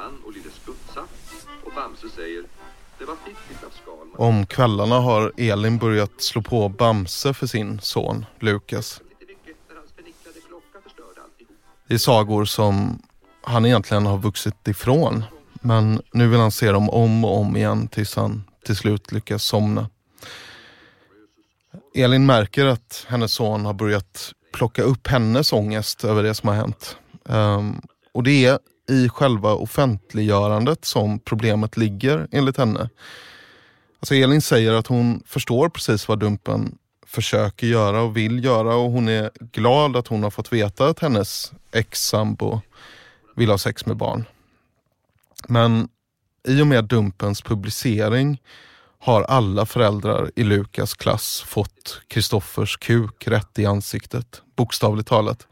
Han 0.00 0.18
och 0.26 0.32
lille 0.32 0.50
Skutsa 0.62 1.00
och 1.64 1.72
Bamse 1.74 2.08
säger 2.08 2.44
det 2.98 3.04
var 3.04 3.16
fiffigt 3.26 3.64
av 3.64 3.70
Skalman. 3.70 4.14
Om 4.16 4.46
kvällarna 4.46 4.94
har 5.00 5.32
Elin 5.36 5.78
börjat 5.78 6.20
slå 6.22 6.42
på 6.42 6.68
Bamse 6.68 7.34
för 7.34 7.46
sin 7.46 7.80
son 7.80 8.26
Lukas. 8.40 9.00
Det 11.88 11.94
är 11.94 11.98
sagor 11.98 12.44
som 12.44 13.02
han 13.42 13.66
egentligen 13.66 14.06
har 14.06 14.18
vuxit 14.18 14.68
ifrån. 14.68 15.24
Men 15.52 16.02
nu 16.12 16.28
vill 16.28 16.40
han 16.40 16.52
se 16.52 16.72
dem 16.72 16.90
om 16.90 17.24
och 17.24 17.38
om 17.38 17.56
igen 17.56 17.88
tills 17.88 18.16
han 18.16 18.44
till 18.64 18.76
slut 18.76 19.12
lyckas 19.12 19.44
somna. 19.44 19.88
Elin 21.94 22.26
märker 22.26 22.66
att 22.66 23.06
hennes 23.08 23.32
son 23.32 23.64
har 23.64 23.74
börjat 23.74 24.32
plocka 24.52 24.82
upp 24.82 25.06
hennes 25.06 25.52
ångest 25.52 26.04
över 26.04 26.22
det 26.22 26.34
som 26.34 26.48
har 26.48 26.56
hänt. 26.56 26.96
Um, 27.24 27.82
och 28.12 28.22
det 28.22 28.44
är 28.44 28.58
i 28.90 29.08
själva 29.08 29.54
offentliggörandet 29.54 30.84
som 30.84 31.18
problemet 31.18 31.76
ligger 31.76 32.28
enligt 32.30 32.56
henne. 32.56 32.88
Alltså 34.00 34.14
Elin 34.14 34.42
säger 34.42 34.72
att 34.72 34.86
hon 34.86 35.22
förstår 35.26 35.68
precis 35.68 36.08
vad 36.08 36.18
Dumpen 36.18 36.78
försöker 37.06 37.66
göra 37.66 38.02
och 38.02 38.16
vill 38.16 38.44
göra 38.44 38.74
och 38.74 38.90
hon 38.90 39.08
är 39.08 39.30
glad 39.52 39.96
att 39.96 40.06
hon 40.06 40.22
har 40.22 40.30
fått 40.30 40.52
veta 40.52 40.86
att 40.86 40.98
hennes 40.98 41.52
ex-sambo 41.72 42.60
vill 43.36 43.50
ha 43.50 43.58
sex 43.58 43.86
med 43.86 43.96
barn. 43.96 44.24
Men 45.48 45.88
i 46.48 46.62
och 46.62 46.66
med 46.66 46.84
Dumpens 46.84 47.42
publicering 47.42 48.42
har 48.98 49.22
alla 49.22 49.66
föräldrar 49.66 50.30
i 50.36 50.44
Lukas 50.44 50.94
klass 50.94 51.44
fått 51.46 52.00
Kristoffers 52.08 52.76
kuk 52.76 53.28
rätt 53.28 53.58
i 53.58 53.66
ansiktet, 53.66 54.42
bokstavligt 54.56 55.08
talat. 55.08 55.46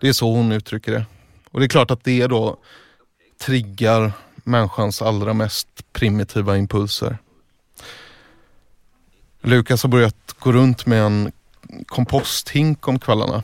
Det 0.00 0.08
är 0.08 0.12
så 0.12 0.32
hon 0.32 0.52
uttrycker 0.52 0.92
det. 0.92 1.04
Och 1.52 1.60
det 1.60 1.66
är 1.66 1.68
klart 1.68 1.90
att 1.90 2.04
det 2.04 2.26
då 2.26 2.56
triggar 3.40 4.12
människans 4.44 5.02
allra 5.02 5.34
mest 5.34 5.92
primitiva 5.92 6.56
impulser. 6.56 7.18
Lukas 9.40 9.82
har 9.82 9.90
börjat 9.90 10.34
gå 10.38 10.52
runt 10.52 10.86
med 10.86 11.02
en 11.02 11.32
komposthink 11.86 12.88
om 12.88 12.98
kvällarna. 12.98 13.42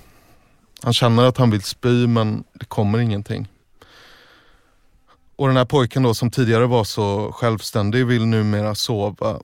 Han 0.82 0.92
känner 0.92 1.24
att 1.24 1.36
han 1.36 1.50
vill 1.50 1.62
spy 1.62 2.06
men 2.06 2.44
det 2.52 2.64
kommer 2.64 2.98
ingenting. 2.98 3.48
Och 5.36 5.48
den 5.48 5.56
här 5.56 5.64
pojken 5.64 6.02
då 6.02 6.14
som 6.14 6.30
tidigare 6.30 6.66
var 6.66 6.84
så 6.84 7.32
självständig 7.32 8.06
vill 8.06 8.26
numera 8.26 8.74
sova 8.74 9.40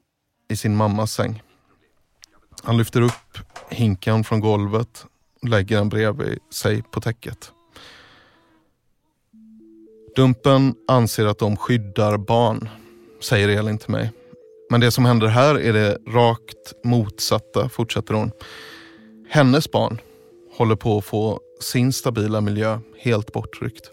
i 0.49 0.57
sin 0.57 0.77
mammas 0.77 1.13
säng. 1.13 1.43
Han 2.63 2.77
lyfter 2.77 3.01
upp 3.01 3.39
hinken 3.71 4.25
från 4.25 4.41
golvet 4.41 5.07
och 5.43 5.49
lägger 5.49 5.77
den 5.77 5.89
bredvid 5.89 6.39
sig 6.51 6.83
på 6.83 7.01
täcket. 7.01 7.53
Dumpen 10.17 10.75
anser 10.89 11.27
att 11.27 11.39
de 11.39 11.57
skyddar 11.57 12.17
barn, 12.17 12.69
säger 13.21 13.49
Elin 13.49 13.79
till 13.79 13.91
mig. 13.91 14.13
Men 14.71 14.81
det 14.81 14.91
som 14.91 15.05
händer 15.05 15.27
här 15.27 15.55
är 15.55 15.73
det 15.73 15.99
rakt 16.07 16.85
motsatta, 16.85 17.69
fortsätter 17.69 18.15
hon. 18.15 18.31
Hennes 19.29 19.71
barn 19.71 20.01
håller 20.57 20.77
på 20.77 20.99
att 20.99 21.05
få 21.05 21.41
sin 21.61 21.93
stabila 21.93 22.41
miljö 22.41 22.79
helt 22.99 23.33
bortryckt. 23.33 23.91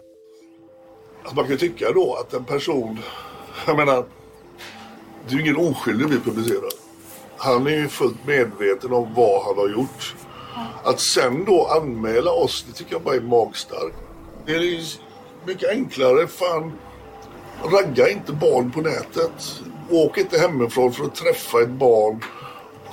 Alltså 1.22 1.36
man 1.36 1.48
kan 1.48 1.56
tycka 1.56 1.92
då 1.92 2.14
att 2.14 2.34
en 2.34 2.44
person, 2.44 2.98
jag 3.66 3.76
menar, 3.76 4.04
det 5.28 5.34
är 5.34 5.36
ju 5.36 5.40
ingen 5.40 5.56
oskyldig 5.56 6.08
vi 6.08 6.20
publicerar. 6.20 6.70
Han 7.36 7.66
är 7.66 7.70
ju 7.70 7.88
fullt 7.88 8.26
medveten 8.26 8.92
om 8.92 9.14
vad 9.14 9.44
han 9.44 9.56
har 9.56 9.68
gjort. 9.68 10.14
Att 10.84 11.00
sen 11.00 11.44
då 11.44 11.66
anmäla 11.66 12.30
oss, 12.30 12.64
det 12.68 12.72
tycker 12.72 12.92
jag 12.92 13.02
bara 13.02 13.14
är 13.14 13.20
magstarkt. 13.20 13.96
Det 14.46 14.54
är 14.54 14.82
mycket 15.46 15.70
enklare, 15.70 16.26
fan, 16.26 16.72
ragga 17.64 18.10
inte 18.10 18.32
barn 18.32 18.70
på 18.70 18.80
nätet. 18.80 19.62
Åk 19.90 20.18
inte 20.18 20.38
hemifrån 20.38 20.92
för 20.92 21.04
att 21.04 21.14
träffa 21.14 21.62
ett 21.62 21.70
barn 21.70 22.24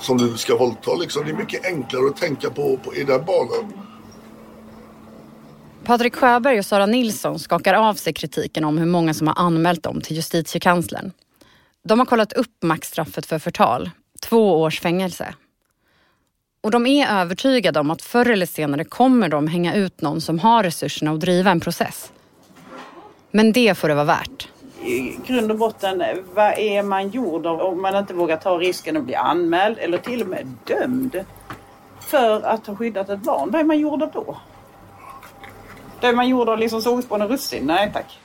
som 0.00 0.18
du 0.18 0.36
ska 0.36 0.56
våldta. 0.56 0.94
Liksom. 0.94 1.24
Det 1.24 1.30
är 1.30 1.36
mycket 1.36 1.66
enklare 1.66 2.06
att 2.06 2.16
tänka 2.16 2.50
på, 2.50 2.76
på 2.76 2.94
i 2.94 3.04
den 3.04 3.24
banan. 3.24 3.72
Patrik 5.84 6.14
Sjöberg 6.14 6.58
och 6.58 6.66
Sara 6.66 6.86
Nilsson 6.86 7.38
skakar 7.38 7.74
av 7.74 7.94
sig 7.94 8.12
kritiken 8.12 8.64
om 8.64 8.78
hur 8.78 8.86
många 8.86 9.14
som 9.14 9.26
har 9.26 9.34
anmält 9.38 9.82
dem 9.82 10.00
till 10.00 10.16
justitiekanslern. 10.16 11.12
De 11.84 11.98
har 11.98 12.06
kollat 12.06 12.32
upp 12.32 12.62
maxstraffet 12.62 13.26
för 13.26 13.38
förtal, 13.38 13.90
två 14.20 14.60
års 14.62 14.80
fängelse. 14.80 15.34
Och 16.62 16.70
de 16.70 16.86
är 16.86 17.20
övertygade 17.20 17.80
om 17.80 17.90
att 17.90 18.02
förr 18.02 18.30
eller 18.30 18.46
senare 18.46 18.84
kommer 18.84 19.28
de 19.28 19.48
hänga 19.48 19.74
ut 19.74 20.00
någon 20.00 20.20
som 20.20 20.38
har 20.38 20.62
resurserna 20.62 21.10
att 21.12 21.20
driva 21.20 21.50
en 21.50 21.60
process. 21.60 22.12
Men 23.30 23.52
det 23.52 23.74
får 23.78 23.88
det 23.88 23.94
vara 23.94 24.04
värt. 24.04 24.48
I 24.82 25.16
grund 25.26 25.50
och 25.50 25.58
botten, 25.58 26.02
vad 26.34 26.58
är 26.58 26.82
man 26.82 27.08
gjord 27.08 27.46
av 27.46 27.60
om 27.60 27.82
man 27.82 27.96
inte 27.96 28.14
vågar 28.14 28.36
ta 28.36 28.58
risken 28.58 28.96
att 28.96 29.04
bli 29.04 29.14
anmäld 29.14 29.78
eller 29.78 29.98
till 29.98 30.22
och 30.22 30.28
med 30.28 30.52
dömd 30.64 31.24
för 32.00 32.42
att 32.42 32.66
ha 32.66 32.76
skyddat 32.76 33.08
ett 33.08 33.20
barn? 33.20 33.50
Vad 33.50 33.60
är 33.60 33.64
man 33.64 33.78
gjord 33.78 34.02
av 34.02 34.10
då? 34.12 34.36
Då 36.00 36.06
är 36.06 36.12
man 36.12 36.28
gjord 36.28 36.48
av 36.48 36.58
liksom 36.58 36.82
solspån 36.82 37.22
och 37.22 37.30
russin? 37.30 37.66
Nej 37.66 37.90
tack. 37.92 38.18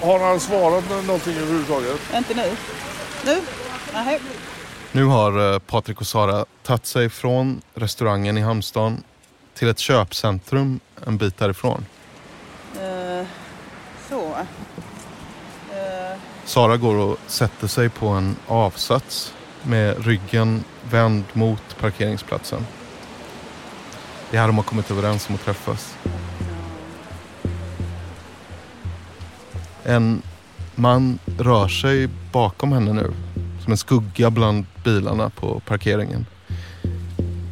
Har 0.00 0.18
han 0.18 0.40
svarat 0.40 0.90
någonting 1.06 1.36
överhuvudtaget? 1.36 2.00
Inte 2.16 2.34
nu. 2.34 2.50
Nu? 3.24 3.40
Nej. 3.94 4.20
Nu 4.92 5.04
har 5.04 5.52
eh, 5.52 5.58
Patrik 5.58 6.00
och 6.00 6.06
Sara 6.06 6.44
tagit 6.62 6.86
sig 6.86 7.10
från 7.10 7.60
restaurangen 7.74 8.38
i 8.38 8.40
Hamstan 8.40 9.02
till 9.58 9.68
ett 9.68 9.78
köpcentrum 9.78 10.80
en 11.06 11.16
bit 11.16 11.38
därifrån. 11.38 11.86
Uh, 12.76 13.26
så. 14.08 14.28
Uh. 14.28 16.18
Sara 16.44 16.76
går 16.76 16.96
och 16.96 17.16
sätter 17.26 17.66
sig 17.66 17.88
på 17.88 18.08
en 18.08 18.36
avsats 18.46 19.34
med 19.62 20.06
ryggen 20.06 20.64
vänd 20.90 21.24
mot 21.32 21.78
parkeringsplatsen. 21.80 22.66
Det 24.30 24.36
är 24.36 24.40
här 24.40 24.46
de 24.46 24.56
har 24.56 24.64
kommit 24.64 24.90
överens 24.90 25.28
om 25.28 25.34
att 25.34 25.44
träffas. 25.44 25.94
En 29.84 30.22
man 30.74 31.18
rör 31.38 31.68
sig 31.68 32.08
bakom 32.32 32.72
henne 32.72 32.92
nu. 32.92 33.12
Som 33.62 33.72
en 33.72 33.78
skugga 33.78 34.30
bland 34.30 34.66
bilarna 34.84 35.30
på 35.30 35.60
parkeringen. 35.60 36.26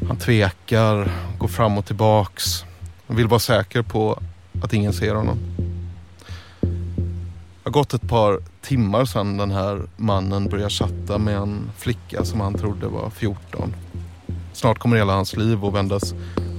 Han 0.08 0.16
tvekar, 0.16 1.12
går 1.38 1.48
fram 1.48 1.78
och 1.78 1.86
tillbaks. 1.86 2.64
Han 3.06 3.16
vill 3.16 3.28
vara 3.28 3.40
säker 3.40 3.82
på 3.82 4.22
att 4.62 4.72
ingen 4.72 4.92
ser 4.92 5.14
honom. 5.14 5.38
Det 6.60 7.70
har 7.70 7.70
gått 7.70 7.94
ett 7.94 8.08
par 8.08 8.40
timmar 8.62 9.04
sedan 9.04 9.36
den 9.36 9.50
här 9.50 9.82
mannen 9.96 10.48
började 10.48 10.70
chatta 10.70 11.18
med 11.18 11.36
en 11.36 11.70
flicka 11.76 12.24
som 12.24 12.40
han 12.40 12.54
trodde 12.54 12.86
var 12.86 13.10
14. 13.10 13.74
Snart 14.52 14.78
kommer 14.78 14.96
hela 14.96 15.12
hans 15.12 15.36
liv 15.36 15.64
att 15.64 15.74
vändas 15.74 16.14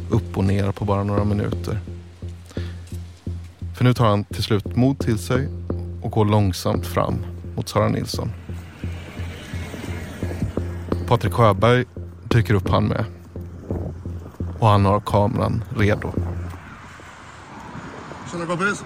upp 0.09 0.37
och 0.37 0.43
ner 0.43 0.71
på 0.71 0.85
bara 0.85 1.03
några 1.03 1.23
minuter. 1.23 1.79
För 3.75 3.83
nu 3.83 3.93
tar 3.93 4.05
han 4.05 4.23
till 4.23 4.43
slut 4.43 4.75
mod 4.75 4.99
till 4.99 5.17
sig 5.17 5.49
och 6.01 6.11
går 6.11 6.25
långsamt 6.25 6.85
fram 6.85 7.25
mot 7.55 7.69
Sara 7.69 7.89
Nilsson. 7.89 8.31
Patrik 11.07 11.33
Sjöberg 11.33 11.85
dyker 12.23 12.53
upp 12.53 12.69
han 12.69 12.87
med. 12.87 13.05
Och 14.59 14.67
han 14.67 14.85
har 14.85 14.99
kameran 14.99 15.63
redo. 15.77 16.13
Tjena 18.31 18.45
kompis. 18.45 18.83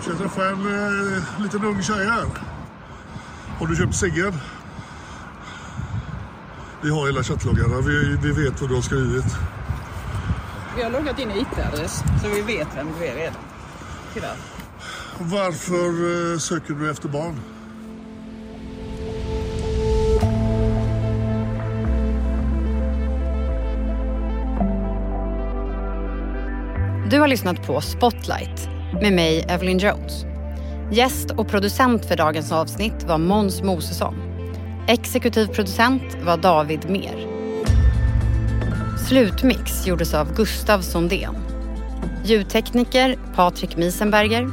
Ska 0.00 0.10
jag 0.10 0.18
träffa 0.18 0.48
en 0.48 0.52
eh, 0.52 1.42
liten 1.42 1.64
ung 1.64 1.82
tjej 1.82 2.06
här? 2.06 2.26
Har 3.58 3.66
du 3.66 3.76
köpt 3.76 3.94
ciggen? 3.94 4.32
Vi 6.82 6.90
har 6.90 7.06
hela 7.06 7.22
chattloggarna. 7.22 7.80
Vi, 7.80 8.16
vi 8.22 8.44
vet 8.44 8.60
vad 8.60 8.70
du 8.70 8.74
har 8.74 8.82
skrivit. 8.82 9.24
Vi 10.76 10.82
har 10.82 10.90
loggat 10.90 11.18
in 11.18 11.30
IP-adress 11.30 12.02
så 12.22 12.28
vi 12.28 12.42
vet 12.42 12.68
vem 12.76 12.86
du 12.98 13.06
är 13.06 13.14
redan. 13.14 13.40
Tyvärr. 14.14 14.36
Varför 15.18 16.32
eh, 16.32 16.38
söker 16.38 16.74
du 16.74 16.90
efter 16.90 17.08
barn? 17.08 17.40
Du 27.10 27.20
har 27.20 27.28
lyssnat 27.28 27.66
på 27.66 27.80
Spotlight 27.80 28.68
med 29.02 29.12
mig, 29.12 29.44
Evelyn 29.48 29.78
Jones. 29.78 30.24
Gäst 30.92 31.30
och 31.30 31.48
producent 31.48 32.06
för 32.06 32.16
dagens 32.16 32.52
avsnitt 32.52 33.04
var 33.04 33.18
Måns 33.18 33.62
Mosesson. 33.62 34.14
Exekutiv 34.88 35.46
producent 35.46 36.02
var 36.24 36.36
David 36.36 36.90
Mer. 36.90 37.26
Slutmix 39.08 39.86
gjordes 39.86 40.14
av 40.14 40.34
Gustav 40.34 40.80
Sondén. 40.80 41.36
Ljudtekniker 42.24 43.18
Patrik 43.34 43.76
Miesenberger. 43.76 44.50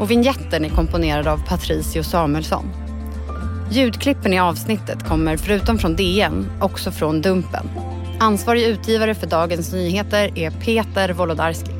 Och 0.00 0.10
vignetten 0.10 0.64
är 0.64 0.70
komponerad 0.70 1.26
av 1.26 1.46
Patricio 1.46 2.02
Samuelsson. 2.02 2.66
Ljudklippen 3.70 4.32
i 4.32 4.40
avsnittet 4.40 5.08
kommer 5.08 5.36
förutom 5.36 5.78
från 5.78 5.96
DN 5.96 6.50
också 6.60 6.90
från 6.90 7.22
Dumpen. 7.22 7.70
Ansvarig 8.20 8.62
utgivare 8.62 9.14
för 9.14 9.26
Dagens 9.26 9.72
Nyheter 9.72 10.38
är 10.38 10.50
Peter 10.50 11.12
Wolodarski. 11.12 11.79